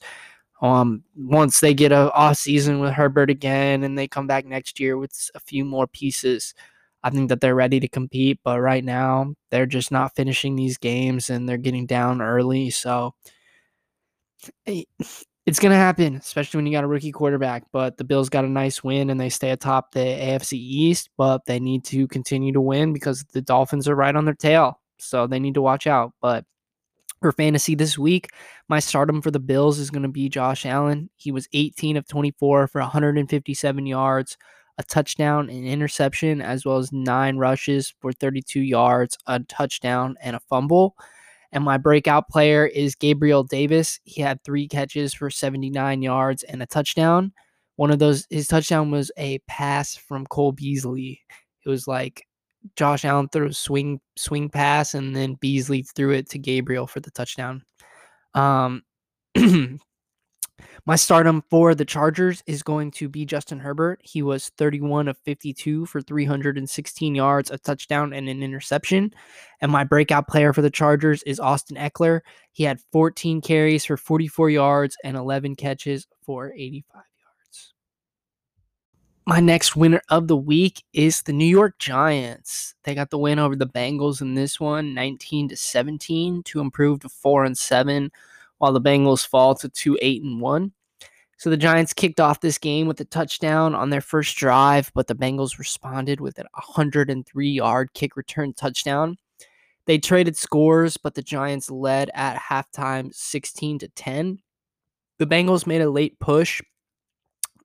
[0.63, 4.81] Um, once they get a off season with Herbert again and they come back next
[4.81, 6.55] year with a few more pieces,
[7.03, 8.41] I think that they're ready to compete.
[8.45, 12.71] But right now, they're just not finishing these games and they're getting down early.
[12.71, 13.15] So
[15.47, 17.65] it's going to happen, especially when you got a rookie quarterback.
[17.71, 21.45] But the Bills got a nice win and they stay atop the AFC East, but
[21.45, 24.81] they need to continue to win because the Dolphins are right on their tail.
[24.99, 26.13] So they need to watch out.
[26.23, 26.45] But
[27.21, 28.29] for fantasy this week,
[28.69, 31.11] my stardom for the Bills is going to be Josh Allen.
[31.17, 34.39] He was 18 of 24 for 157 yards,
[34.79, 40.37] a touchdown, an interception, as well as nine rushes for 32 yards, a touchdown, and
[40.37, 40.97] a fumble.
[41.55, 44.01] And my breakout player is Gabriel Davis.
[44.03, 47.33] He had three catches for 79 yards and a touchdown.
[47.77, 51.21] One of those, his touchdown was a pass from Cole Beasley.
[51.65, 52.27] It was like
[52.75, 56.99] Josh Allen threw a swing swing pass, and then Beasley threw it to Gabriel for
[56.99, 57.63] the touchdown.
[58.35, 58.83] Um,
[60.87, 64.01] My stardom for the Chargers is going to be Justin Herbert.
[64.03, 69.15] He was 31 of 52 for 316 yards, a touchdown, and an interception.
[69.61, 72.21] And my breakout player for the Chargers is Austin Ekeler.
[72.53, 77.75] He had 14 carries for 44 yards and 11 catches for 85 yards.
[79.27, 82.75] My next winner of the week is the New York Giants.
[82.85, 87.01] They got the win over the Bengals in this one, 19 to 17, to improve
[87.01, 88.13] to 4 and 7
[88.65, 90.73] while the Bengals fall to 2 8 and 1.
[91.37, 95.07] So the Giants kicked off this game with a touchdown on their first drive, but
[95.07, 99.19] the Bengals responded with a 103 yard kick return touchdown.
[99.85, 104.39] They traded scores, but the Giants led at halftime 16 to 10.
[105.19, 106.63] The Bengals made a late push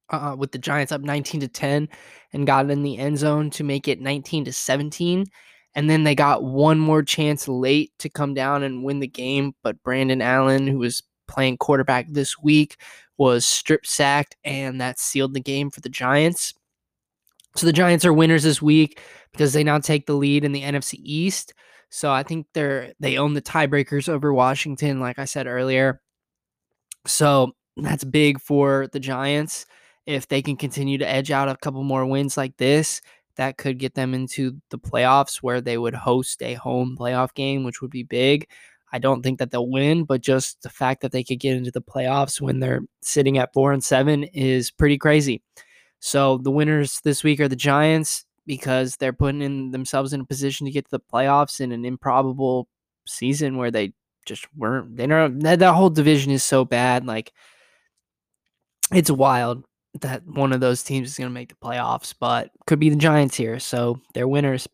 [0.09, 1.87] uh, with the Giants up 19 to 10
[2.33, 5.27] and got in the end zone to make it 19 to 17.
[5.79, 9.53] And then they got one more chance late to come down and win the game.
[9.63, 12.75] But Brandon Allen, who was playing quarterback this week,
[13.17, 16.53] was strip sacked, and that sealed the game for the Giants.
[17.55, 18.99] So the Giants are winners this week
[19.31, 21.53] because they now take the lead in the NFC East.
[21.89, 26.01] So I think they're they own the tiebreakers over Washington, like I said earlier.
[27.07, 29.65] So that's big for the Giants.
[30.05, 32.99] If they can continue to edge out a couple more wins like this,
[33.39, 37.63] that could get them into the playoffs where they would host a home playoff game,
[37.63, 38.49] which would be big.
[38.91, 41.71] I don't think that they'll win, but just the fact that they could get into
[41.71, 45.41] the playoffs when they're sitting at four and seven is pretty crazy.
[46.01, 50.25] So the winners this week are the Giants because they're putting in themselves in a
[50.25, 52.67] position to get to the playoffs in an improbable
[53.07, 53.93] season where they
[54.25, 54.97] just weren't.
[54.97, 57.05] They know that, that whole division is so bad.
[57.05, 57.31] Like
[58.93, 59.63] it's wild
[60.01, 62.95] that one of those teams is going to make the playoffs, but could be the
[62.95, 63.59] Giants here.
[63.59, 64.67] So they're winners.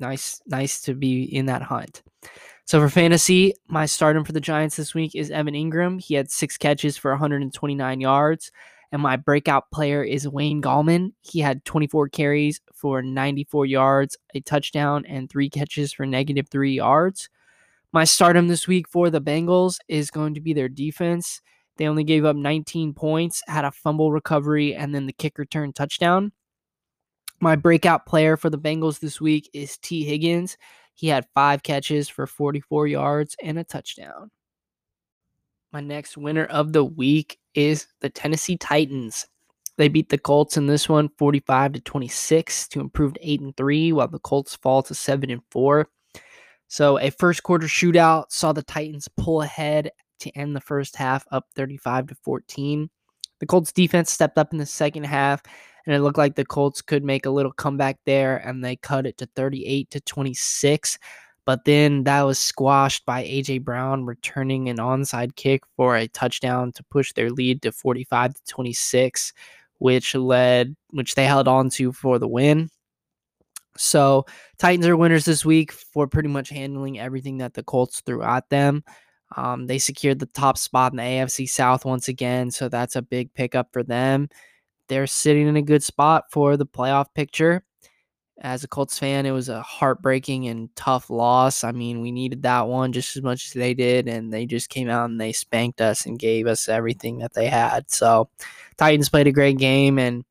[0.00, 2.02] Nice, nice to be in that hunt.
[2.66, 6.00] So for fantasy, my stardom for the Giants this week is Evan Engram.
[6.00, 8.50] He had six catches for 129 yards.
[8.90, 11.12] And my breakout player is Wayne Gallman.
[11.20, 16.74] He had 24 carries for 94 yards, a touchdown, and three catches for negative three
[16.74, 17.28] yards.
[17.92, 21.42] My stardom this week for the Bengals is going to be their defense.
[21.76, 25.72] They only gave up 19 points, had a fumble recovery, and then the kick return
[25.72, 26.32] touchdown.
[27.40, 30.56] My breakout player for the Bengals this week is Tee Higgins.
[30.94, 34.30] He had five catches for 44 yards and a touchdown.
[35.72, 39.26] My next winner of the week is the Tennessee Titans.
[39.76, 43.56] They beat the Colts in this one 45 to 26 to improve to 8 and
[43.56, 45.88] 3 while the Colts fall to 7 and 4.
[46.68, 51.26] So a first quarter shootout saw the Titans pull ahead to end the first half
[51.30, 52.90] up 35 to 14.
[53.40, 55.42] The Colts defense stepped up in the second half,
[55.86, 59.06] and it looked like the Colts could make a little comeback there, and they cut
[59.06, 60.98] it to 38 to 26.
[61.46, 66.72] But then that was squashed by AJ Brown returning an onside kick for a touchdown
[66.72, 69.32] to push their lead to 45 to 26,
[69.78, 72.70] which led which they held on to for the win.
[73.76, 74.24] So
[74.58, 78.48] Titans are winners this week for pretty much handling everything that the Colts threw at
[78.48, 78.84] them.
[79.36, 83.02] Um, they secured the top spot in the AFC South once again, so that's a
[83.02, 84.28] big pickup for them.
[84.88, 87.64] They're sitting in a good spot for the playoff picture.
[88.40, 91.62] As a Colts fan, it was a heartbreaking and tough loss.
[91.62, 94.68] I mean, we needed that one just as much as they did, and they just
[94.68, 97.90] came out and they spanked us and gave us everything that they had.
[97.90, 98.28] So,
[98.76, 100.24] Titans played a great game and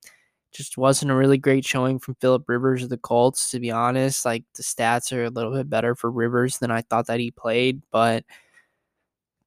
[0.53, 4.25] just wasn't a really great showing from Philip Rivers of the Colts, to be honest.
[4.25, 7.31] Like the stats are a little bit better for Rivers than I thought that he
[7.31, 8.23] played, but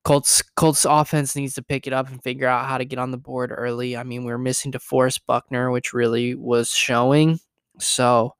[0.06, 3.10] Colts Colts offense needs to pick it up and figure out how to get on
[3.10, 3.96] the board early.
[3.96, 7.40] I mean, we are missing DeForest Buckner, which really was showing.
[7.80, 8.36] So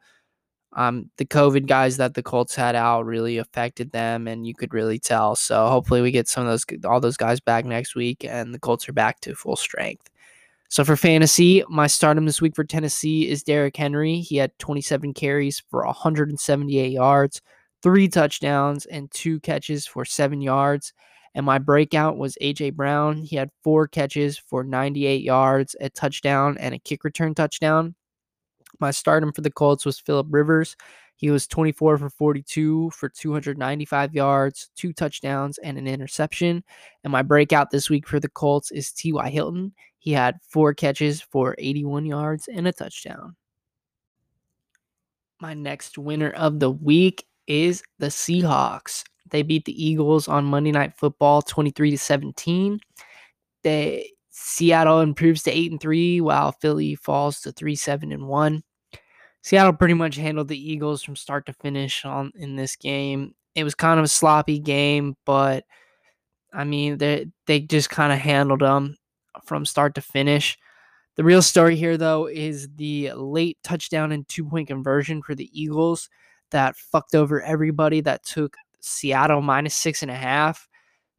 [0.75, 4.73] um, the COVID guys that the Colts had out really affected them, and you could
[4.73, 5.35] really tell.
[5.35, 8.61] So hopefully we get some of those all those guys back next week, and the
[8.61, 10.09] Colts are back to full strength.
[10.69, 14.21] So for fantasy, my stardom this week for Tennessee is Derrick Henry.
[14.21, 17.43] He had 27 carries for 178 yards,
[17.83, 20.93] three touchdowns, and two catches for seven yards.
[21.37, 23.18] And my breakout was AJ Brown.
[23.18, 27.94] He had four catches for 98 yards, a touchdown, and a kick return touchdown.
[28.81, 30.77] My stardom for the Colts was Philip Rivers.
[31.16, 36.64] He was 24 for 42 for 295 yards, two touchdowns, and an interception.
[37.05, 39.29] And my breakout this week for the Colts is T.Y.
[39.29, 39.75] Hilton.
[39.99, 43.37] He had four catches for 81 yards and a touchdown.
[45.38, 49.05] My next winner of the week is the Seahawks.
[49.31, 52.81] They beat the Eagles on Monday Night Football 23 to 17.
[53.62, 58.62] They Seattle improves to 8 and 3 while Philly falls to 3 7 and 1.
[59.43, 63.35] Seattle pretty much handled the Eagles from start to finish on in this game.
[63.55, 65.65] It was kind of a sloppy game, but
[66.53, 68.97] I mean they they just kind of handled them
[69.45, 70.59] from start to finish.
[71.17, 75.49] The real story here though is the late touchdown and two point conversion for the
[75.53, 76.11] Eagles
[76.51, 80.68] that fucked over everybody that took Seattle minus six and a half.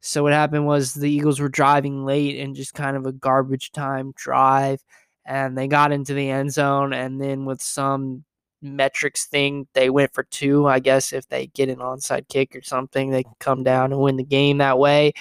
[0.00, 3.72] So what happened was the Eagles were driving late and just kind of a garbage
[3.72, 4.80] time drive
[5.28, 8.24] and they got into the end zone and then with some
[8.62, 12.62] metrics thing they went for two i guess if they get an onside kick or
[12.62, 15.12] something they can come down and win the game that way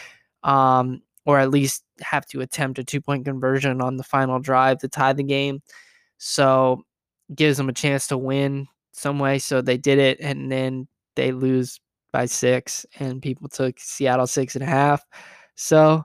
[0.44, 4.80] um, or at least have to attempt a two point conversion on the final drive
[4.80, 5.62] to tie the game
[6.18, 6.82] so
[7.36, 11.32] gives them a chance to win some way so they did it and then they
[11.32, 11.80] lose
[12.18, 15.06] by six and people took seattle six and a half
[15.56, 16.04] so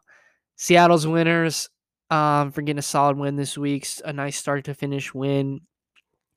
[0.57, 1.69] seattle's winners
[2.13, 3.89] um, for getting a solid win this week.
[4.05, 5.63] A nice start to finish win.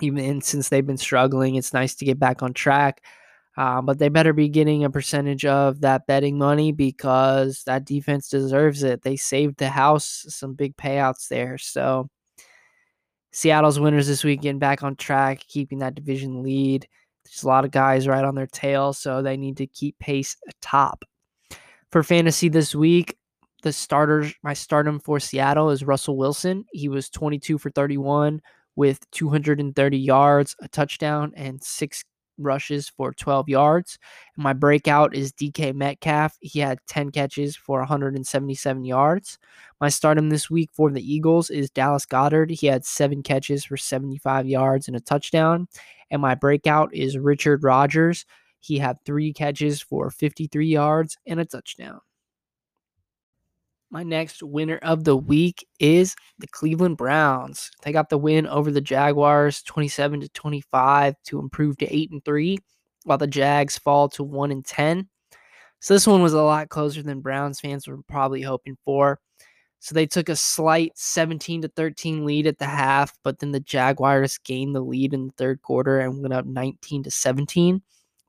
[0.01, 3.01] Even since they've been struggling, it's nice to get back on track.
[3.57, 8.29] Uh, but they better be getting a percentage of that betting money because that defense
[8.29, 9.01] deserves it.
[9.01, 11.57] They saved the house some big payouts there.
[11.57, 12.09] So
[13.31, 16.87] Seattle's winners this week getting back on track, keeping that division lead.
[17.25, 20.37] There's a lot of guys right on their tail, so they need to keep pace
[20.47, 21.03] atop.
[21.91, 23.17] For fantasy this week,
[23.63, 26.65] the starters, my stardom for Seattle is Russell Wilson.
[26.71, 28.41] He was 22 for 31
[28.75, 32.03] with 230 yards, a touchdown, and six
[32.37, 33.97] rushes for 12 yards.
[34.35, 36.37] And my breakout is DK Metcalf.
[36.41, 39.37] He had 10 catches for 177 yards.
[39.81, 42.51] My stardom this week for the Eagles is Dallas Goedert.
[42.51, 45.67] He had seven catches for 75 yards and a touchdown.
[46.11, 48.25] And my breakout is Richard Rodgers.
[48.59, 52.01] He had three catches for 53 yards and a touchdown.
[53.95, 57.71] My next winner of the week is the Cleveland Browns.
[57.83, 62.25] They got the win over the Jaguars 27 to 25 to improve to 8 and
[62.25, 62.57] 3
[63.05, 65.07] while the Jags fall to 1 and 10.
[65.79, 69.17] So this one was a lot closer than Browns fans were probably hoping for.
[69.79, 73.61] So they took a slight 17 to 13 lead at the half, but then the
[73.61, 77.81] Jaguars gained the lead in the third quarter and went up 19 to 17.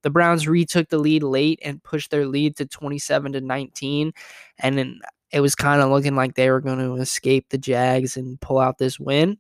[0.03, 4.13] The Browns retook the lead late and pushed their lead to 27 to 19.
[4.61, 5.01] And then
[5.37, 8.59] it was kind of looking like they were going to escape the Jags and pull
[8.59, 9.37] out this win.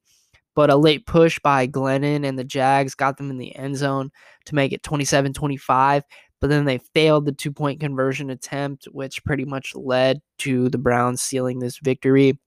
[0.54, 4.10] But a late push by Glennon and the Jags got them in the end zone
[4.44, 6.02] to make it 27 25.
[6.38, 10.76] But then they failed the two point conversion attempt, which pretty much led to the
[10.76, 12.38] Browns sealing this victory.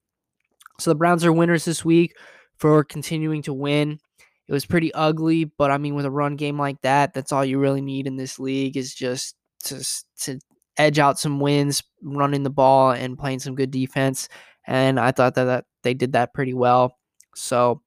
[0.80, 2.16] So the Browns are winners this week
[2.56, 4.00] for continuing to win.
[4.48, 7.44] It was pretty ugly, but I mean, with a run game like that, that's all
[7.44, 9.84] you really need in this league is just to,
[10.22, 10.40] to
[10.80, 14.30] edge out some wins, running the ball and playing some good defense.
[14.66, 16.98] And I thought that, that they did that pretty well.
[17.36, 17.82] So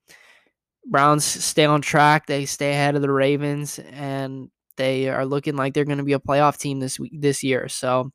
[0.87, 2.27] Browns stay on track.
[2.27, 6.13] They stay ahead of the Ravens, and they are looking like they're going to be
[6.13, 7.69] a playoff team this week this year.
[7.69, 8.11] So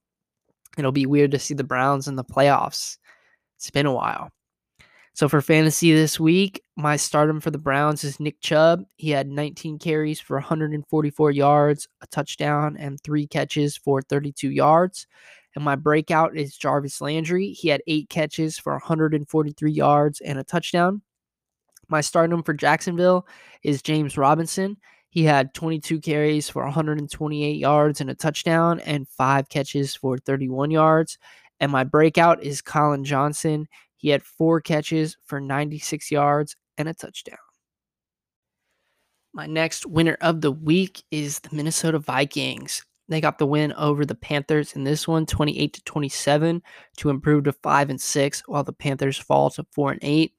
[0.78, 2.97] it'll be weird to see the Browns in the playoffs.
[3.57, 4.30] It's been a while.
[5.18, 8.84] So for fantasy this week, my stardom for the Browns is Nick Chubb.
[8.97, 15.07] He had 19 carries for 144 yards, a touchdown, and three catches for 32 yards.
[15.55, 17.49] And my breakout is Jarvis Landry.
[17.49, 21.01] He had eight catches for 143 yards and a touchdown.
[21.89, 23.28] My stardom for Jacksonville
[23.63, 24.78] is James Robinson.
[25.09, 30.70] He had 22 carries for 128 yards and a touchdown, and five catches for 31
[30.70, 31.18] yards.
[31.59, 33.68] And my breakout is Collin Johnson.
[33.97, 37.37] He had four catches for 96 yards and a touchdown.
[39.33, 42.83] My next winner of the week is the Minnesota Vikings.
[43.09, 46.61] They got the win over the Panthers in this one, 28 to 27,
[46.97, 50.33] to improve to 5 and 6, while the Panthers fall to 4 and 8.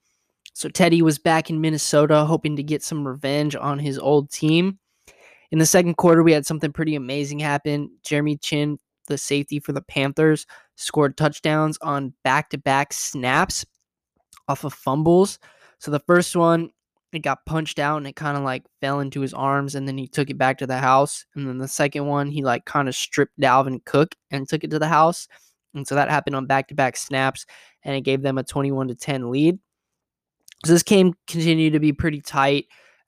[0.52, 4.78] So Teddy was back in Minnesota hoping to get some revenge on his old team.
[5.50, 7.90] In the second quarter, we had something pretty amazing happen.
[8.04, 10.46] Jeremy Chinn, the safety for the Panthers,
[10.78, 13.66] scored touchdowns on back to back snaps
[14.46, 15.38] off of fumbles.
[15.78, 16.70] So the first one,
[17.12, 19.98] it got punched out and it kind of like fell into his arms and then
[19.98, 21.26] he took it back to the house.
[21.34, 24.70] And then the second one, he like kind of stripped Dalvin Cook and took it
[24.70, 25.26] to the house.
[25.74, 27.44] And so that happened on back to back snaps
[27.82, 29.58] and it gave them a 21 to 10 lead.
[30.64, 32.66] So this game continued to be pretty tight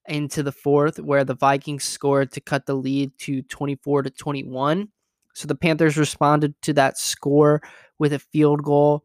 [0.09, 4.89] into the fourth, where the Vikings scored to cut the lead to 24 to 21.
[5.35, 7.62] So the Panthers responded to that score
[7.99, 9.05] with a field goal,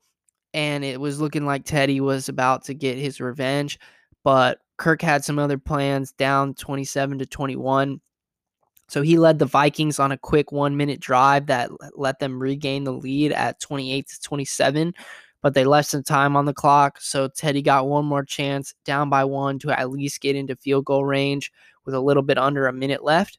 [0.54, 3.80] and it was looking like Teddy was about to get his revenge.
[4.24, 8.02] But Kirk had some other plans down 27 to 21.
[8.88, 12.84] So he led the Vikings on a quick one minute drive that let them regain
[12.84, 14.94] the lead at 28 to 27
[15.46, 17.00] but they left some time on the clock.
[17.00, 20.86] So Teddy got one more chance down by one to at least get into field
[20.86, 21.52] goal range
[21.86, 23.38] with a little bit under a minute left.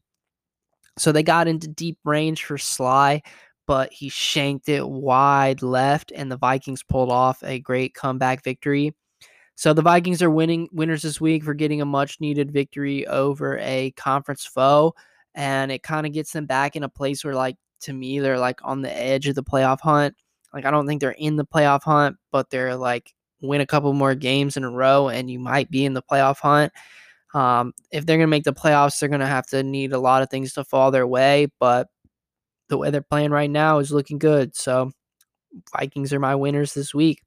[0.99, 3.23] So they got into deep range for Slye,
[3.67, 8.95] but he shanked it wide left, and the Vikings pulled off a great comeback victory.
[9.57, 13.59] So the Vikings are winning winners this week for getting a much needed victory over
[13.59, 14.95] a conference foe.
[15.35, 18.39] And it kind of gets them back in a place where, like, to me, they're
[18.39, 20.15] like on the edge of the playoff hunt.
[20.53, 23.93] Like I don't think they're in the playoff hunt, but they're like win a couple
[23.93, 26.73] more games in a row and you might be in the playoff hunt.
[27.35, 30.31] Um, if they're gonna make the playoffs, they're gonna have to need a lot of
[30.31, 31.49] things to fall their way.
[31.61, 31.89] But
[32.69, 34.57] the way they're playing right now is looking good.
[34.57, 34.93] So
[35.77, 37.23] Vikings are my winners this week.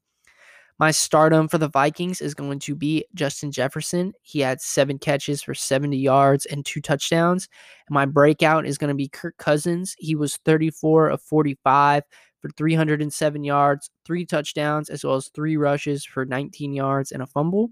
[0.80, 4.14] My stardom for the Vikings is going to be Justin Jefferson.
[4.22, 7.50] He had seven catches for 70 yards and two touchdowns.
[7.90, 9.94] And my breakout is going to be Kirk Cousins.
[10.00, 12.04] He was 34 of 45
[12.42, 17.28] for 307 yards, three touchdowns, as well as three rushes for 19 yards and a
[17.28, 17.72] fumble.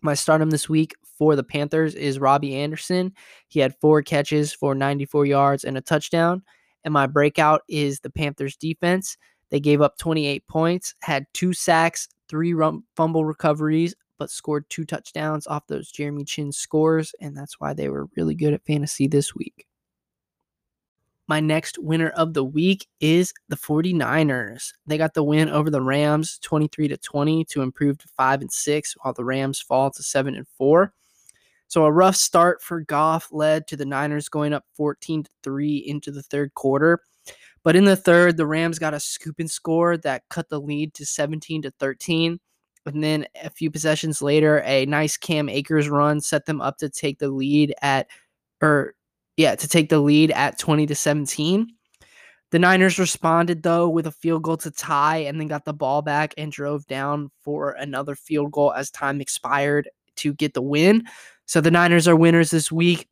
[0.00, 3.12] My stardom this week for the Panthers is Robbie Anderson.
[3.48, 6.42] He had four catches for 94 yards and a touchdown.
[6.82, 9.18] And my breakout is the Panthers defense.
[9.50, 12.54] They gave up 28 points, had two sacks, three
[12.96, 17.14] fumble recoveries, but scored two touchdowns off those Jeremy Chinn scores.
[17.20, 19.66] And that's why they were really good at fantasy this week.
[21.28, 24.72] My next winner of the week is the 49ers.
[24.86, 28.50] They got the win over the Rams 23 to 20 to improve to 5 and
[28.50, 30.94] 6 while the Rams fall to 7 and 4.
[31.70, 35.76] So a rough start for Goff led to the Niners going up 14 to 3
[35.86, 36.98] into the third quarter.
[37.62, 40.94] But in the third, the Rams got a scoop and score that cut the lead
[40.94, 42.40] to 17 to 13.
[42.86, 46.88] And then a few possessions later, a nice Cam Akers run set them up to
[46.88, 48.08] take the lead at
[48.60, 48.94] or
[49.36, 51.68] yeah, to take the lead at 20 to 17.
[52.50, 56.02] The Niners responded though with a field goal to tie and then got the ball
[56.02, 61.04] back and drove down for another field goal as time expired to get the win.
[61.50, 63.08] So the Niners are winners this week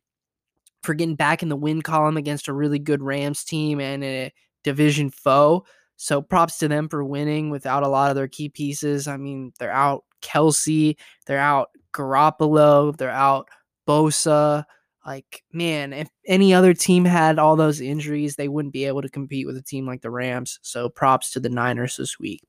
[0.81, 4.31] for getting back in the win column against a really good Rams team and a
[4.63, 5.65] division foe.
[5.97, 9.09] So props to them for winning without a lot of their key pieces.
[9.09, 13.49] I mean, they're out Kelsey, they're out Garoppolo, they're out
[13.85, 14.63] Bosa.
[15.05, 19.09] Like, man, if any other team had all those injuries, they wouldn't be able to
[19.09, 20.59] compete with a team like the Rams.
[20.61, 22.41] So props to the Niners this week.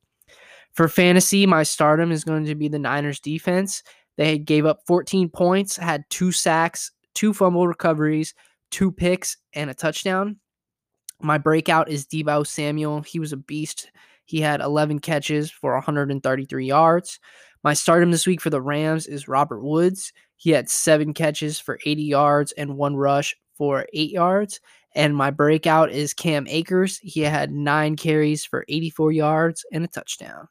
[0.72, 3.82] For fantasy, my stardom is going to be the Niners defense.
[4.20, 8.34] They gave up 14 points, had two sacks, two fumble recoveries,
[8.70, 10.36] two picks, and a touchdown.
[11.22, 13.00] My breakout is Deebo Samuel.
[13.00, 13.90] He was a beast.
[14.26, 17.18] He had 11 catches for 133 yards.
[17.64, 20.12] My stardom this week for the Rams is Robert Woods.
[20.36, 24.60] He had seven catches for 80 yards and one rush for eight yards.
[24.94, 26.98] And my breakout is Cam Akers.
[26.98, 30.46] He had nine carries for 84 yards and a touchdown.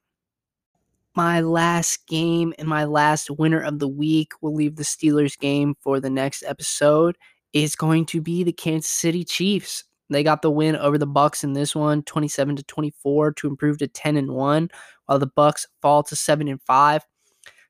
[1.15, 5.75] My last game and my last winner of the week, we'll leave the Steelers game
[5.81, 7.17] for the next episode,
[7.53, 9.83] is going to be the Kansas City Chiefs.
[10.09, 13.77] They got the win over the Bucs in this one, 27 to 24 to improve
[13.79, 14.69] to 10 and 1,
[15.05, 17.05] while the Bucs fall to 7 and 5.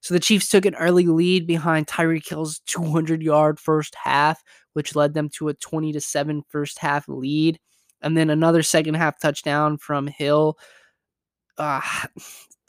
[0.02, 4.42] So the Chiefs took an early lead behind Tyreek Hill's 200-yard first half,
[4.74, 7.60] which led them to a 20 to 7 first half lead,
[8.02, 10.58] and then another second half touchdown from Hill
[11.58, 11.82] uh,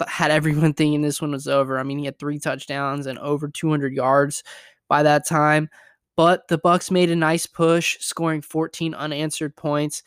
[0.09, 1.79] had everyone thinking this one was over.
[1.79, 4.43] I mean, he had three touchdowns and over 200 yards
[4.89, 5.69] by that time.
[6.17, 10.03] But the Bucs made a nice push, scoring 14 unanswered points,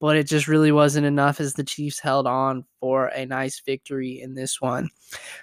[0.00, 4.20] but it just really wasn't enough as the Chiefs held on for a nice victory
[4.20, 4.88] in this one.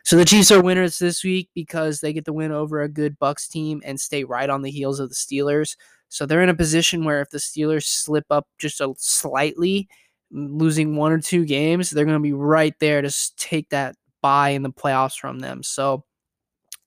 [0.04, 3.20] So the Chiefs are winners this week because they get the win over a good
[3.20, 5.76] Bucs team and stay right on the heels of the Steelers.
[6.10, 9.88] So they're in a position where if the Steelers slip up just a slightly,
[10.36, 14.50] losing one or two games, they're going to be right there to take that bye
[14.50, 15.64] in the playoffs from them.
[15.64, 16.04] So,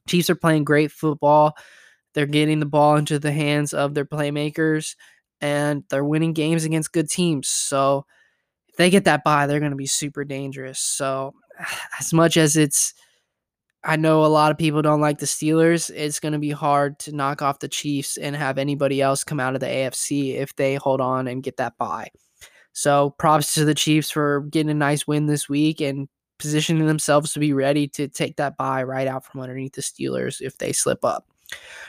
[0.06, 1.56] Chiefs are playing great football.
[2.14, 4.96] They're getting the ball into the hands of their playmakers
[5.40, 7.48] and they're winning games against good teams.
[7.48, 8.06] So,
[8.68, 10.80] if they get that bye, they're going to be super dangerous.
[10.80, 11.34] So,
[12.00, 12.94] as much as it's
[13.84, 15.90] I know a lot of people don't like the Steelers.
[15.94, 19.38] It's going to be hard to knock off the Chiefs and have anybody else come
[19.38, 22.08] out of the AFC if they hold on and get that bye.
[22.78, 26.08] So props to the Chiefs for getting a nice win this week and
[26.38, 30.40] positioning themselves to be ready to take that bye right out from underneath the Steelers
[30.40, 31.26] if they slip up.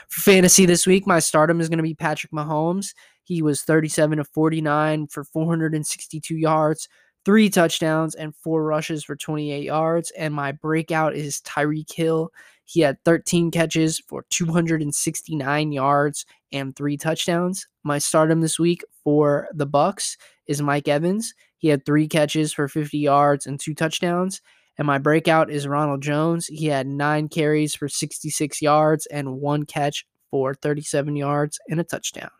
[0.08, 2.92] For fantasy this week, my stardom is going to be Patrick Mahomes.
[3.22, 6.88] He was 37 to 49 for 462 yards,
[7.24, 10.10] three touchdowns, and four rushes for 28 yards.
[10.18, 12.32] And my breakout is Tyreek Hill.
[12.64, 17.68] He had 13 catches for 269 yards and three touchdowns.
[17.84, 20.16] My stardom this week for the Bucs
[20.50, 21.32] is Mike Evans.
[21.58, 24.42] He had three catches for 50 yards and two touchdowns.
[24.76, 26.48] And my breakout is Ronald Jones.
[26.48, 31.84] He had nine carries for 66 yards and one catch for 37 yards and a
[31.84, 32.30] touchdown.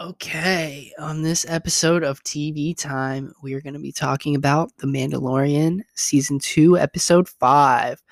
[0.00, 4.86] Okay, on this episode of TV Time, we are going to be talking about The
[4.86, 8.02] Mandalorian Season 2, Episode 5.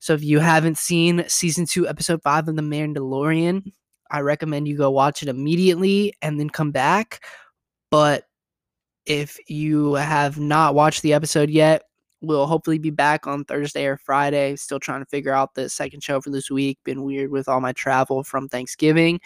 [0.00, 3.72] So, if you haven't seen Season 2, Episode 5 of The Mandalorian,
[4.10, 7.24] I recommend you go watch it immediately and then come back.
[7.90, 8.24] But
[9.06, 11.84] if you have not watched the episode yet,
[12.20, 14.56] we'll hopefully be back on Thursday or Friday.
[14.56, 16.78] Still trying to figure out the second show for this week.
[16.84, 19.22] Been weird with all my travel from Thanksgiving.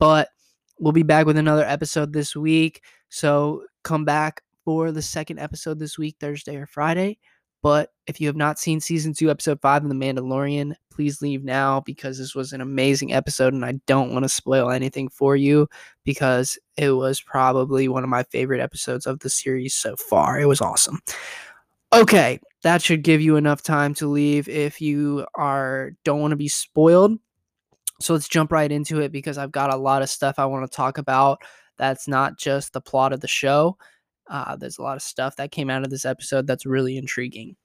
[0.00, 0.30] But
[0.82, 2.82] we'll be back with another episode this week.
[3.08, 7.18] So come back for the second episode this week, Thursday or Friday.
[7.62, 11.44] But if you have not seen season two, episode five of The Mandalorian, please leave
[11.44, 15.36] now because this was an amazing episode and I don't want to spoil anything for
[15.36, 15.68] you
[16.02, 20.40] because it was probably one of my favorite episodes of the series so far.
[20.40, 20.98] It was awesome.
[21.92, 26.36] Okay, that should give you enough time to leave if you are don't want to
[26.36, 27.20] be spoiled.
[28.02, 30.70] So let's jump right into it because I've got a lot of stuff I want
[30.70, 31.42] to talk about.
[31.78, 33.76] That's not just the plot of the show.
[34.28, 37.56] Uh, there's a lot of stuff that came out of this episode that's really intriguing.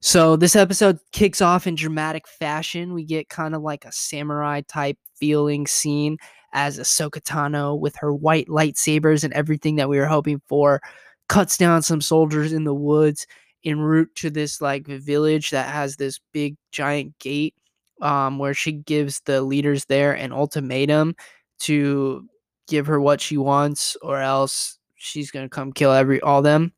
[0.00, 2.94] So this episode kicks off in dramatic fashion.
[2.94, 6.18] We get kind of like a samurai type feeling scene
[6.52, 10.80] as Ahsoka Tano with her white lightsabers and everything that we were hoping for
[11.28, 13.26] cuts down some soldiers in the woods
[13.64, 17.54] en route to this like village that has this big giant gate
[18.00, 21.14] um, where she gives the leaders there an ultimatum
[21.60, 22.26] to
[22.68, 26.72] give her what she wants, or else she's gonna come kill every all them.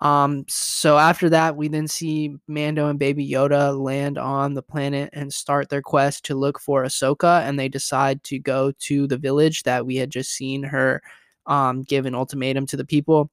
[0.00, 5.10] Um, so after that, we then see Mando and Baby Yoda land on the planet
[5.12, 9.18] and start their quest to look for Ahsoka, and they decide to go to the
[9.18, 11.02] village that we had just seen her
[11.46, 13.30] um, give an ultimatum to the people.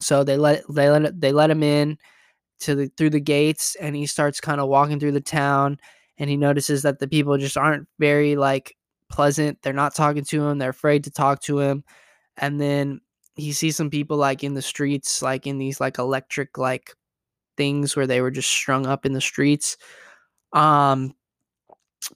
[0.00, 1.98] So they let they let they let him in
[2.60, 5.78] to the through the gates, and he starts kind of walking through the town
[6.18, 8.76] and he notices that the people just aren't very like
[9.10, 9.60] pleasant.
[9.62, 10.58] They're not talking to him.
[10.58, 11.84] They're afraid to talk to him.
[12.36, 13.00] And then
[13.34, 16.94] he sees some people like in the streets, like in these like electric like
[17.56, 19.76] things where they were just strung up in the streets.
[20.52, 21.14] Um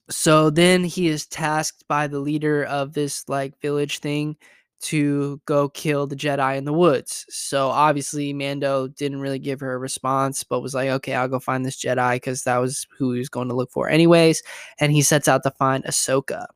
[0.08, 4.36] so then he is tasked by the leader of this like village thing
[4.82, 7.26] to go kill the Jedi in the woods.
[7.28, 11.38] So obviously Mando didn't really give her a response, but was like, okay, I'll go
[11.38, 14.42] find this Jedi because that was who he was going to look for anyways.
[14.78, 16.46] And he sets out to find Ahsoka.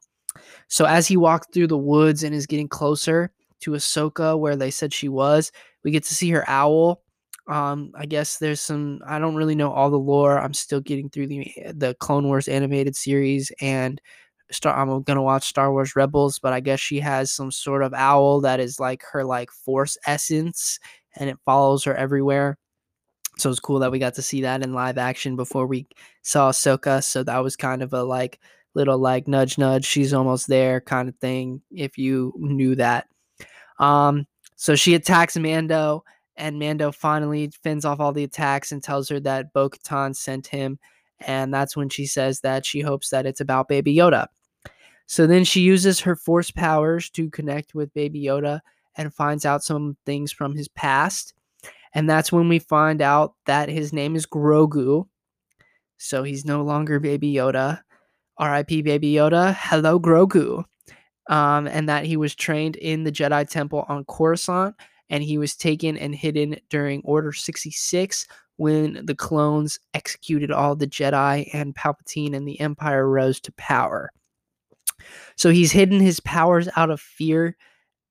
[0.69, 4.71] So as he walked through the woods and is getting closer to Ahsoka, where they
[4.71, 5.53] said she was,
[5.85, 7.03] we get to see her owl.
[7.47, 10.39] Um, I guess there's some I don't really know all the lore.
[10.39, 14.01] I'm still getting through the the Clone Wars animated series and
[14.51, 17.95] Star I'm gonna watch Star Wars Rebels, but I guess she has some sort of
[17.95, 20.79] owl that is like her like force essence
[21.17, 22.59] and it follows her everywhere.
[23.39, 25.87] So it's cool that we got to see that in live action before we
[26.23, 27.03] saw Ahsoka.
[27.03, 28.39] So that was kind of a like
[28.75, 33.07] little like nudge nudge, she's almost there kind of thing, if you knew that.
[33.79, 34.27] Um,
[34.57, 36.05] so she attacks Mando,
[36.37, 40.47] and Mando finally fends off all the attacks and tells her that Bo Katan sent
[40.47, 40.79] him.
[41.27, 44.27] And that's when she says that she hopes that it's about Baby Yoda.
[45.07, 48.61] So then she uses her force powers to connect with Baby Yoda
[48.97, 51.35] and finds out some things from his past.
[51.95, 55.07] And that's when we find out that his name is Grogu.
[55.99, 57.81] So he's no longer Baby Yoda.
[58.41, 59.55] RIP Baby Yoda.
[59.57, 60.65] Hello, Grogu.
[61.29, 64.75] Um, and that he was trained in the Jedi Temple on Coruscant
[65.11, 70.87] and he was taken and hidden during Order 66 when the clones executed all the
[70.87, 74.11] Jedi and Palpatine and the Empire rose to power.
[75.37, 77.57] So he's hidden his powers out of fear,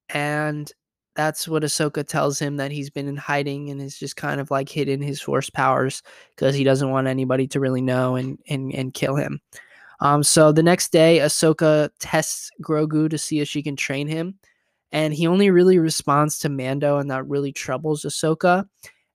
[0.10, 0.72] and
[1.16, 4.52] that's what Ahsoka tells him that he's been in hiding and is just kind of
[4.52, 6.02] like hidden his force powers
[6.36, 9.40] because he doesn't want anybody to really know and and and kill him.
[10.00, 14.38] Um, so the next day, Ahsoka tests Grogu to see if she can train him,
[14.92, 18.68] and he only really responds to Mando, and that really troubles Ahsoka.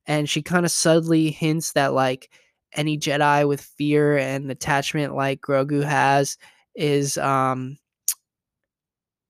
[0.08, 2.30] And she kind of subtly hints that like
[2.72, 6.36] any Jedi with fear and attachment like Grogu has
[6.74, 7.78] is um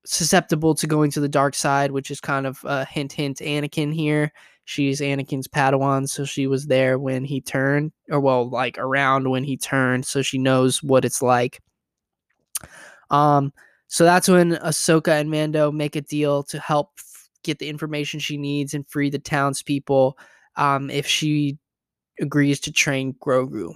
[0.07, 3.93] susceptible to going to the dark side, which is kind of a hint, hint, Anakin
[3.93, 4.33] here.
[4.65, 9.45] She's Anakin's Padawan, so she was there when he turned, or well, like around when
[9.45, 11.61] he turned, so she knows what it's like.
[13.11, 13.53] Um,
[13.87, 17.01] so that's when Ahsoka and Mando make a deal to help
[17.43, 20.19] get the information she needs and free the townspeople
[20.59, 21.57] um, if she
[22.21, 23.75] agrees to train Grogu.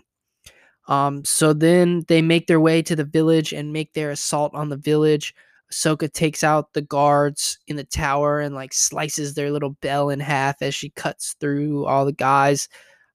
[0.88, 4.68] Um, so then they make their way to the village and make their assault on
[4.68, 5.34] the village.
[5.72, 10.20] Ahsoka takes out the guards in the tower and like slices their little bell in
[10.20, 12.68] half as she cuts through all the guys.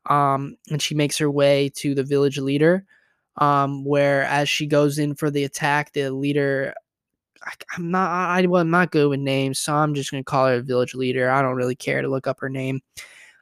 [0.07, 2.85] Um, and she makes her way to the village leader.
[3.35, 6.73] Um, where as she goes in for the attack, the leader,
[7.43, 10.55] I, am not, I, I'm not good with names, so I'm just gonna call her
[10.55, 11.29] a village leader.
[11.29, 12.81] I don't really care to look up her name.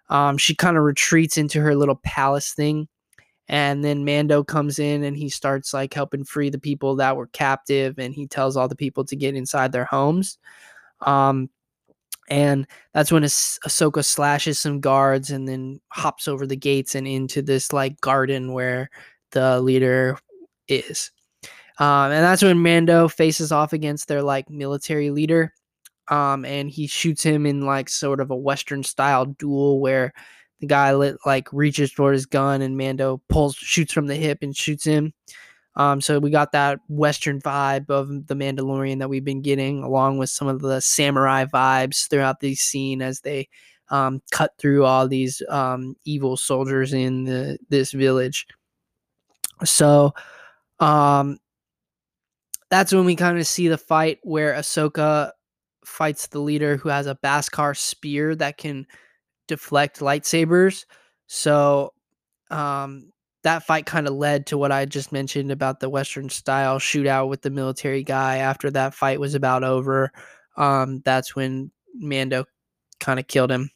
[0.10, 2.88] Um, she kind of retreats into her little palace thing
[3.48, 7.28] and then Mando comes in and he starts like helping free the people that were
[7.28, 10.40] captive and he tells all the people to get inside their homes.
[11.02, 11.50] Um,
[12.28, 17.08] and that's when ah- Ahsoka slashes some guards and then hops over the gates and
[17.08, 18.90] into this like garden where
[19.32, 20.18] the leader
[20.68, 21.12] is.
[21.78, 25.54] Um, and that's when Mando faces off against their like military leader.
[26.10, 30.14] Um, and he shoots him in like sort of a Western style duel where
[30.60, 34.40] the guy lit, like reaches for his gun and Mando pulls shoots from the hip
[34.42, 35.14] and shoots him.
[35.76, 40.18] Um, so we got that Western vibe of the Mandalorian that we've been getting, along
[40.18, 43.50] with some of the samurai vibes throughout the scene as they
[43.90, 48.48] um, cut through all these um, evil soldiers in the, this village.
[49.66, 50.14] So
[50.80, 51.40] um,
[52.70, 55.32] that's when we kind of see the fight where Ahsoka
[55.86, 58.86] fights the leader who has a Beskar spear that can
[59.48, 60.86] deflect lightsabers.
[61.28, 61.94] So
[62.50, 63.12] um,
[63.44, 67.30] that fight kind of led to what I just mentioned about the Western style shootout
[67.30, 68.38] with the military guy.
[68.38, 70.12] After that fight was about over,
[70.58, 72.46] um, that's when Mando
[73.00, 73.70] kind of killed him.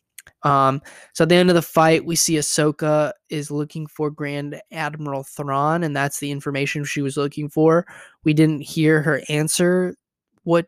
[0.44, 0.82] Um,
[1.14, 5.24] so at the end of the fight, we see Ahsoka is looking for Grand Admiral
[5.24, 7.86] Thrawn, and that's the information she was looking for.
[8.24, 9.96] We didn't hear her answer
[10.44, 10.68] what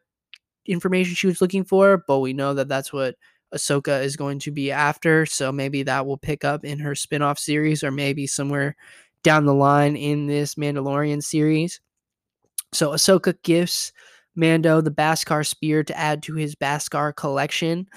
[0.66, 3.16] information she was looking for, but we know that that's what
[3.54, 5.26] Ahsoka is going to be after.
[5.26, 8.76] So maybe that will pick up in her spin off series or maybe somewhere
[9.24, 11.80] down the line in this Mandalorian series.
[12.74, 13.92] So Ahsoka gifts
[14.36, 17.88] Mando the Beskar spear to add to his Beskar collection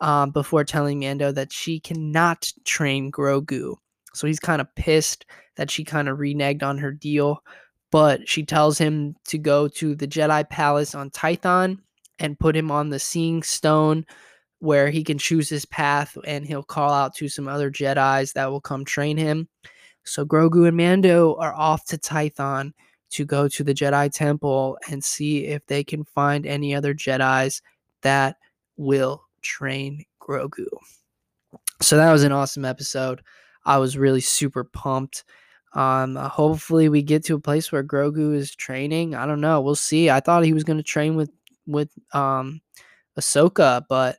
[0.00, 3.76] um, before telling Mando that she cannot train Grogu.
[4.14, 7.42] So he's kind of pissed that she kind of reneged on her deal.
[7.90, 11.78] But she tells him to go to the Jedi Palace on Tython
[12.20, 14.06] and put him on the Seeing Stone
[14.60, 18.50] where he can choose his path and he'll call out to some other Jedi's that
[18.50, 19.48] will come train him.
[20.04, 22.72] So Grogu and Mando are off to Tython
[23.10, 27.62] to go to the Jedi Temple and see if they can find any other Jedi's
[28.02, 28.36] that
[28.76, 30.68] will train Grogu.
[31.80, 33.22] So that was an awesome episode.
[33.64, 35.24] I was really super pumped.
[35.72, 39.14] Um, hopefully we get to a place where Grogu is training.
[39.14, 39.60] I don't know.
[39.60, 40.10] We'll see.
[40.10, 41.30] I thought he was going to train with
[41.70, 42.60] with um
[43.18, 44.18] Ahsoka, but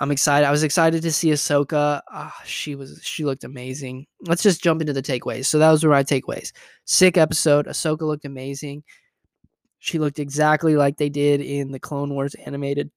[0.00, 0.46] I'm excited.
[0.46, 2.00] I was excited to see Ahsoka.
[2.12, 4.06] Oh, she was she looked amazing.
[4.22, 5.46] Let's just jump into the takeaways.
[5.46, 6.52] So that was my takeaways.
[6.84, 7.66] Sick episode.
[7.66, 8.82] Ahsoka looked amazing.
[9.78, 12.90] She looked exactly like they did in the Clone Wars animated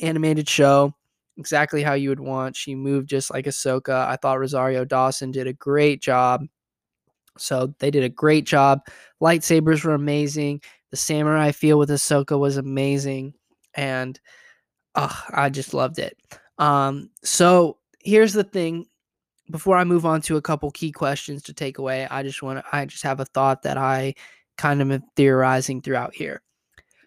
[0.00, 0.94] animated show,
[1.36, 2.56] exactly how you would want.
[2.56, 4.06] She moved just like Ahsoka.
[4.08, 6.42] I thought Rosario Dawson did a great job.
[7.38, 8.80] So they did a great job.
[9.22, 10.62] Lightsabers were amazing.
[10.90, 13.34] The samurai feel with Ahsoka was amazing,
[13.74, 14.18] and
[14.94, 16.16] I just loved it.
[16.58, 18.86] Um, so here's the thing.
[19.50, 22.60] Before I move on to a couple key questions to take away, I just want
[22.60, 22.64] to.
[22.76, 24.14] I just have a thought that I
[24.56, 26.42] kind of am theorizing throughout here.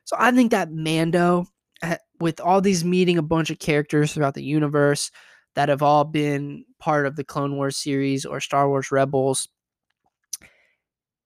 [0.06, 1.46] So I think that Mando,
[1.82, 5.12] eh, with all these meeting a bunch of characters throughout the universe
[5.56, 9.48] that have all been part of the Clone Wars series or Star Wars Rebels,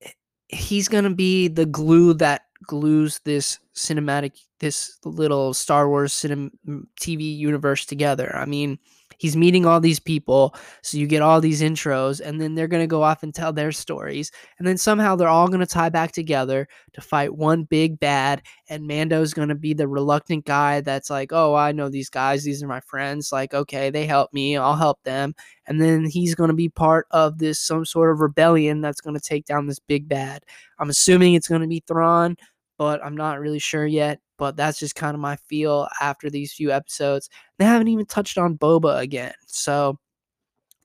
[0.03, 0.11] eh,
[0.49, 6.83] he's gonna be the glue that glues this cinematic this little Star Wars cinem- mm,
[6.99, 8.35] TV universe together.
[8.35, 8.79] I mean,
[9.17, 12.83] he's meeting all these people so you get all these intros and then they're going
[12.83, 15.89] to go off and tell their stories and then somehow they're all going to tie
[15.89, 20.81] back together to fight one big bad and mando's going to be the reluctant guy
[20.81, 24.33] that's like oh i know these guys these are my friends like okay they help
[24.33, 25.33] me i'll help them
[25.67, 29.13] and then he's going to be part of this some sort of rebellion that's going
[29.13, 30.43] to take down this big bad.
[30.79, 32.37] I'm assuming it's going to be thrawn
[32.77, 36.53] but i'm not really sure yet but that's just kind of my feel after these
[36.53, 37.29] few episodes.
[37.57, 39.33] They haven't even touched on Boba again.
[39.47, 39.99] So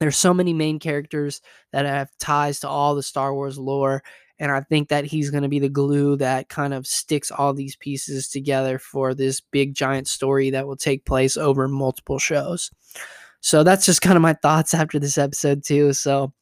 [0.00, 1.40] there's so many main characters
[1.72, 4.02] that have ties to all the Star Wars lore.
[4.38, 7.54] And I think that he's going to be the glue that kind of sticks all
[7.54, 12.70] these pieces together for this big giant story that will take place over multiple shows.
[13.40, 15.92] So that's just kind of my thoughts after this episode, too.
[15.92, 16.32] So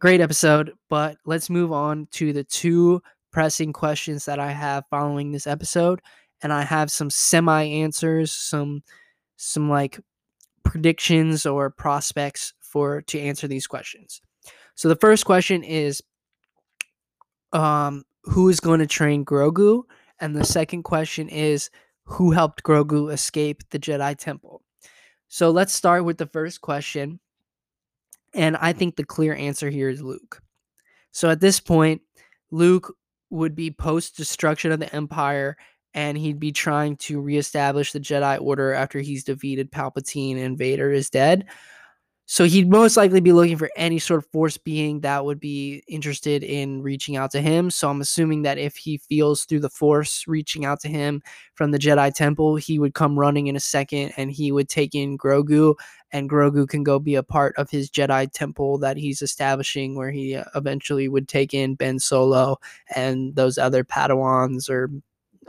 [0.00, 3.00] great episode, but let's move on to the two
[3.32, 6.00] pressing questions that I have following this episode,
[6.42, 8.82] and I have some semi answers, some
[9.36, 9.98] some like
[10.62, 14.22] predictions or prospects for to answer these questions.
[14.74, 16.02] So the first question is
[17.52, 19.82] um who is going to train Grogu?
[20.20, 21.70] And the second question is
[22.04, 24.62] who helped Grogu escape the Jedi Temple?
[25.28, 27.18] So let's start with the first question.
[28.34, 30.42] And I think the clear answer here is Luke.
[31.10, 32.02] So at this point,
[32.50, 32.94] Luke
[33.32, 35.56] would be post destruction of the Empire,
[35.94, 40.92] and he'd be trying to reestablish the Jedi Order after he's defeated Palpatine and Vader
[40.92, 41.46] is dead.
[42.26, 45.82] So he'd most likely be looking for any sort of force being that would be
[45.88, 47.68] interested in reaching out to him.
[47.68, 51.20] So I'm assuming that if he feels through the force reaching out to him
[51.54, 54.94] from the Jedi Temple, he would come running in a second and he would take
[54.94, 55.74] in Grogu,
[56.12, 60.10] and Grogu can go be a part of his Jedi Temple that he's establishing, where
[60.10, 62.58] he uh, eventually would take in Ben Solo
[62.94, 64.90] and those other Padawans or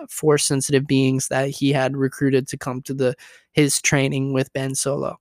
[0.09, 3.16] force sensitive beings that he had recruited to come to the
[3.51, 5.18] his training with Ben Solo.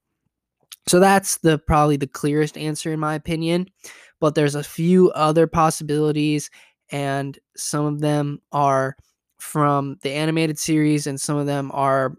[0.89, 3.69] So that's the probably the clearest answer in my opinion,
[4.21, 6.51] but there's a few other possibilities
[6.91, 8.97] and some of them are
[9.39, 12.17] from the animated series and some of them are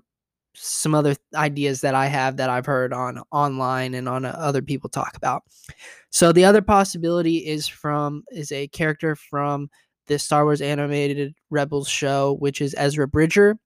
[0.56, 4.62] some other ideas that I have that I've heard on online and on uh, other
[4.62, 5.44] people talk about.
[6.10, 9.70] So the other possibility is from is a character from
[10.08, 13.58] the Star Wars animated Rebels show, which is Ezra Bridger.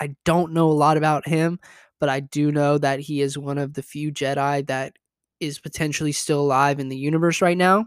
[0.00, 1.58] I don't know a lot about him,
[1.98, 4.94] but I do know that he is one of the few Jedi that
[5.40, 7.86] is potentially still alive in the universe right now.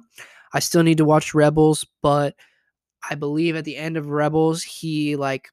[0.53, 2.36] I still need to watch Rebels, but
[3.09, 5.49] I believe at the end of Rebels, he like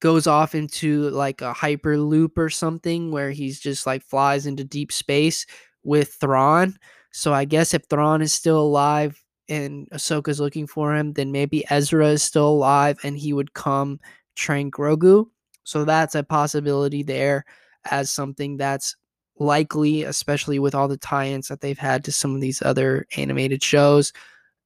[0.00, 4.64] goes off into like a hyper loop or something where he's just like flies into
[4.64, 5.46] deep space
[5.82, 6.76] with Thrawn.
[7.12, 11.64] So I guess if Thrawn is still alive and Ahsoka's looking for him, then maybe
[11.70, 13.98] Ezra is still alive and he would come
[14.36, 15.26] train Grogu.
[15.64, 17.44] So that's a possibility there
[17.90, 18.94] as something that's
[19.38, 23.62] likely, especially with all the tie-ins that they've had to some of these other animated
[23.62, 24.12] shows,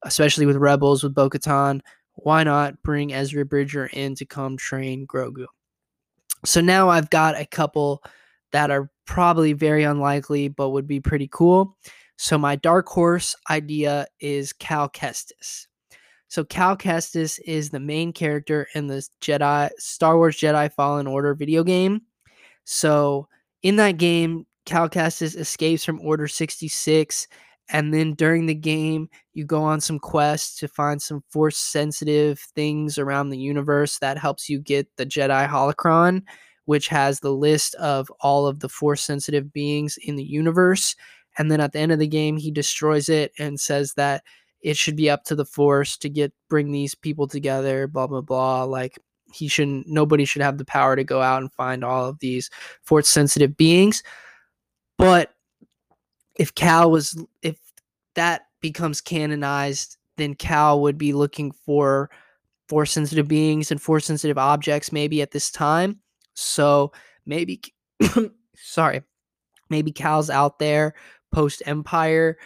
[0.03, 1.81] especially with Rebels with Bo-Katan.
[2.15, 5.47] Why not bring Ezra Bridger in to come train Grogu?
[6.45, 8.03] So now I've got a couple
[8.53, 11.77] that are probably very unlikely, but would be pretty cool.
[12.17, 15.67] So my dark horse idea is Cal Kestis.
[16.29, 21.35] So Cal Kestis is the main character in the Jedi Star Wars Jedi Fallen Order
[21.35, 22.03] video game.
[22.65, 23.29] So
[23.63, 27.29] in that game, Cal Kestis escapes from Order 66.
[27.73, 32.39] And then during the game, you go on some quests to find some force sensitive
[32.39, 36.23] things around the universe that helps you get the Jedi Holocron,
[36.67, 40.95] which has the list of all of the force sensitive beings in the universe.
[41.39, 44.23] And then at the end of the game, he destroys it and says that
[44.61, 48.21] it should be up to the force to get bring these people together, blah blah
[48.21, 48.65] blah.
[48.65, 48.99] Like
[49.33, 52.51] he shouldn't nobody should have the power to go out and find all of these
[52.83, 54.03] force sensitive beings
[54.99, 55.35] but
[56.37, 57.57] if cal was if
[58.15, 62.11] that becomes canonized then cal would be looking for
[62.69, 65.99] force sensitive beings and force sensitive objects maybe at this time.
[66.35, 66.93] So
[67.27, 67.61] maybe,
[68.57, 69.03] sorry,
[69.69, 70.95] maybe Cal's out there
[71.33, 72.39] post Empire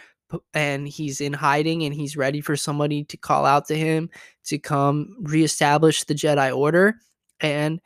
[0.53, 4.09] and he's in hiding and he's ready for somebody to call out to him
[4.45, 6.95] to come reestablish the Jedi Order.
[7.39, 7.79] And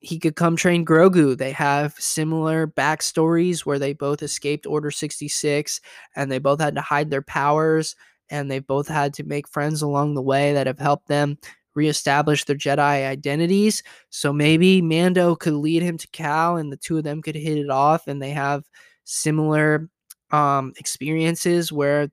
[0.00, 1.36] he could come train Grogu.
[1.36, 5.80] They have similar backstories where they both escaped Order 66
[6.14, 7.96] and they both had to hide their powers
[8.30, 11.38] and they both had to make friends along the way that have helped them
[11.74, 13.82] reestablish their Jedi identities.
[14.10, 17.58] So maybe Mando could lead him to Cal and the two of them could hit
[17.58, 18.64] it off and they have
[19.04, 19.88] similar
[20.30, 22.10] um, experiences where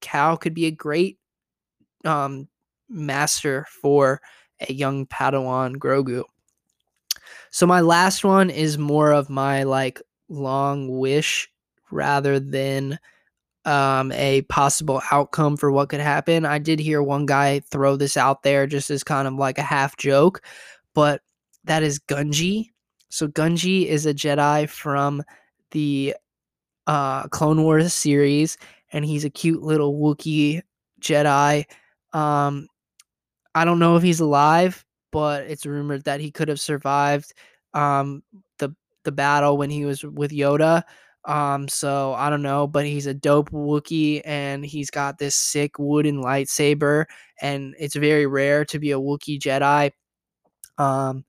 [0.00, 1.18] Cal could be a great
[2.04, 2.48] um,
[2.88, 4.20] master for
[4.68, 6.24] a young Padawan Grogu.
[7.50, 11.48] So my last one is more of my like long wish
[11.90, 12.98] rather than
[13.64, 16.46] um, a possible outcome for what could happen.
[16.46, 19.62] I did hear one guy throw this out there just as kind of like a
[19.62, 20.42] half joke,
[20.94, 21.22] but
[21.64, 22.70] that is Gungi.
[23.10, 25.22] So Gungi is a Jedi from
[25.72, 26.14] the
[26.86, 28.56] uh, Clone Wars series,
[28.92, 30.62] and he's a cute little Wookiee
[31.00, 31.64] Jedi.
[32.12, 32.66] Um,
[33.54, 37.32] I don't know if he's alive, but it's rumored that he could have survived
[37.74, 38.22] um,
[38.58, 40.82] the the battle when he was with Yoda.
[41.26, 45.78] Um, so I don't know, but he's a dope Wookiee and he's got this sick
[45.78, 47.04] wooden lightsaber,
[47.40, 49.90] and it's very rare to be a Wookiee Jedi.
[50.78, 51.24] Um,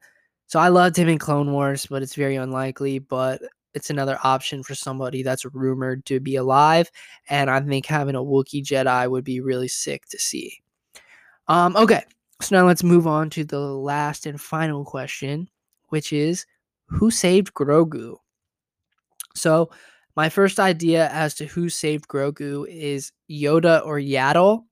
[0.48, 3.00] so I loved him in Clone Wars, but it's very unlikely.
[3.00, 3.42] But
[3.74, 6.90] it's another option for somebody that's rumored to be alive,
[7.30, 10.62] and I think having a Wookiee Jedi would be really sick to see.
[11.48, 12.04] Um, okay,
[12.42, 15.50] so now let's move on to the last and final question,
[15.90, 16.46] which is
[16.88, 18.18] who saved Grogu?
[19.36, 19.70] So,
[20.18, 24.66] my first idea as to who saved Grogu is Yoda or Yaddle.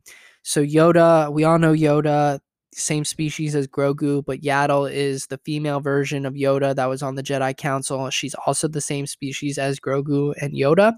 [0.44, 2.40] So, Yoda, we all know Yoda,
[2.74, 7.16] same species as Grogu, but Yaddle is the female version of Yoda that was on
[7.16, 8.10] the Jedi Council.
[8.10, 10.94] She's also the same species as Grogu and Yoda.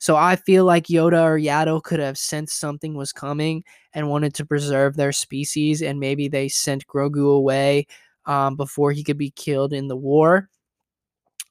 [0.00, 4.34] So I feel like Yoda or Yaddle could have sensed something was coming and wanted
[4.36, 7.86] to preserve their species, and maybe they sent Grogu away
[8.24, 10.48] um, before he could be killed in the war.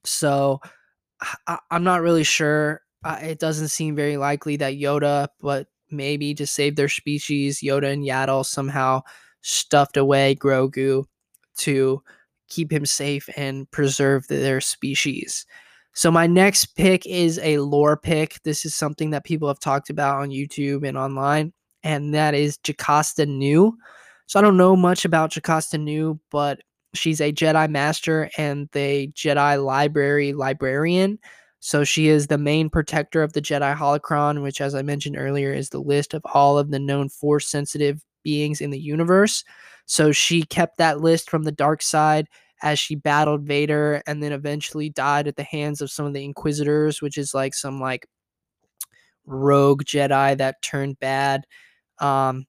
[0.03, 0.61] So
[1.47, 2.81] I, am not really sure.
[3.03, 7.93] Uh, it doesn't seem very likely that Yoda, but maybe to save their species, Yoda
[7.93, 9.03] and Yaddle somehow
[9.41, 11.05] stuffed away Grogu
[11.57, 12.01] to
[12.47, 15.45] keep him safe and preserve their species.
[15.99, 18.41] So my next pick is a lore pick.
[18.45, 21.51] This is something that people have talked about on YouTube and online,
[21.83, 23.73] and that is Jocasta Nu.
[24.25, 26.61] So I don't know much about Jocasta Nu, but
[26.93, 31.19] she's a Jedi Master and the Jedi Library librarian.
[31.59, 35.51] So she is the main protector of the Jedi Holocron, which, as I mentioned earlier,
[35.51, 39.43] is the list of all of the known Force sensitive beings in the universe.
[39.85, 42.29] So she kept that list from the dark side
[42.61, 46.23] as she battled Vader and then eventually died at the hands of some of the
[46.23, 48.07] Inquisitors, which is like some like
[49.25, 51.45] rogue Jedi that turned bad.
[51.99, 52.45] Um,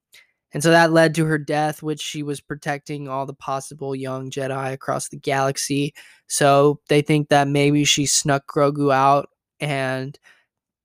[0.52, 4.30] and so that led to her death, which she was protecting all the possible young
[4.30, 5.94] Jedi across the galaxy.
[6.26, 9.28] So they think that maybe she snuck Grogu out
[9.60, 10.18] and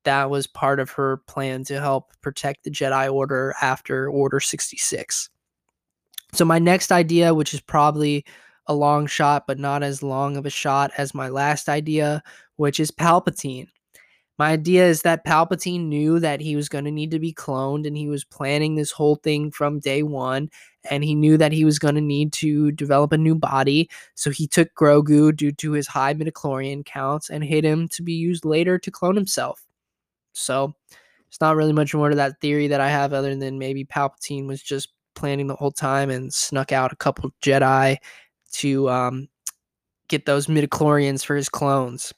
[0.04, 5.28] that was part of her plan to help protect the Jedi Order after Order 66.
[6.32, 8.24] So, my next idea, which is probably
[8.66, 12.22] a long shot, but not as long of a shot as my last idea,
[12.56, 13.68] which is Palpatine.
[14.38, 17.86] My idea is that Palpatine knew that he was going to need to be cloned
[17.86, 20.50] and he was planning this whole thing from day one.
[20.90, 23.88] And he knew that he was going to need to develop a new body.
[24.14, 28.12] So he took Grogu due to his high midichlorian counts and hid him to be
[28.12, 29.64] used later to clone himself.
[30.34, 30.74] So
[31.28, 34.46] it's not really much more to that theory that I have, other than maybe Palpatine
[34.46, 37.96] was just planning the whole time and snuck out a couple Jedi
[38.52, 39.28] to um,
[40.08, 42.12] get those midichlorians for his clones.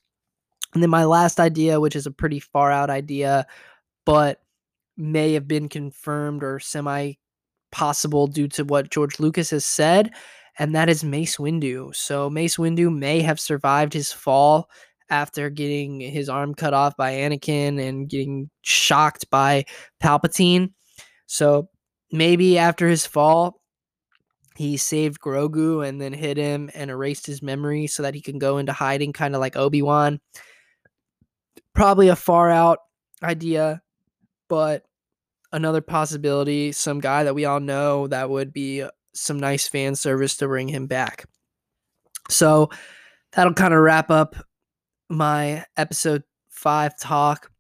[0.75, 3.47] And then my last idea, which is a pretty far out idea,
[4.05, 4.41] but
[4.97, 7.15] may have been confirmed or semi
[7.71, 10.11] possible due to what George Lucas has said,
[10.59, 11.95] and that is Mace Windu.
[11.95, 14.69] So Mace Windu may have survived his fall
[15.11, 19.65] after getting his arm cut off by Anakin and getting shocked by
[20.03, 20.73] Palpatine.
[21.27, 21.69] So
[22.13, 23.58] maybe after his fall,
[24.59, 28.41] he saved Grogu and then hit him and erased his memory so that he can
[28.41, 30.19] go into hiding, kind of like Obi Wan.
[31.77, 32.81] Probably a far out
[33.23, 33.81] idea,
[34.49, 34.85] but
[35.53, 36.73] another possibility.
[36.73, 38.85] Some guy that we all know that would be
[39.15, 41.27] some nice fan service to bring him back.
[42.29, 42.71] So
[43.35, 44.35] that'll kind of wrap up
[45.09, 47.53] my episode five talk.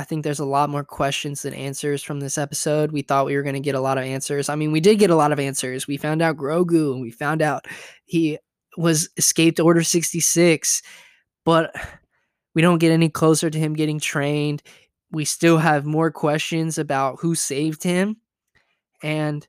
[0.00, 2.90] I think there's a lot more questions than answers from this episode.
[2.90, 4.48] We thought we were going to get a lot of answers.
[4.48, 5.86] I mean, we did get a lot of answers.
[5.86, 7.66] We found out Grogu and we found out
[8.06, 8.38] he
[8.78, 10.80] was escaped Order 66,
[11.44, 11.74] but
[12.54, 14.62] we don't get any closer to him getting trained.
[15.12, 18.16] We still have more questions about who saved him.
[19.02, 19.46] And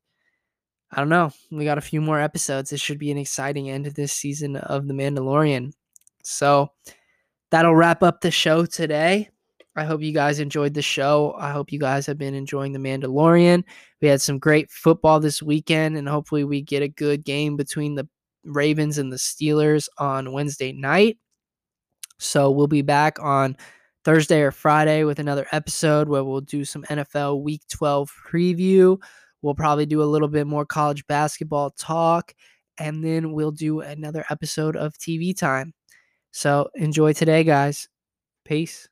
[0.91, 1.31] I don't know.
[1.49, 2.71] We got a few more episodes.
[2.71, 5.71] This should be an exciting end to this season of The Mandalorian.
[6.23, 6.73] So
[7.51, 9.29] that'll wrap up the show today.
[9.75, 11.33] I hope you guys enjoyed the show.
[11.37, 13.63] I hope you guys have been enjoying The Mandalorian.
[14.01, 17.95] We had some great football this weekend, and hopefully, we get a good game between
[17.95, 18.07] the
[18.43, 21.17] Ravens and the Steelers on Wednesday night.
[22.19, 23.55] So, we'll be back on
[24.03, 28.97] Thursday or Friday with another episode where we'll do some NFL Week 12 preview.
[29.41, 32.33] We'll probably do a little bit more college basketball talk,
[32.77, 35.73] and then we'll do another episode of TV time.
[36.31, 37.87] So, enjoy today, guys.
[38.43, 38.89] Peace.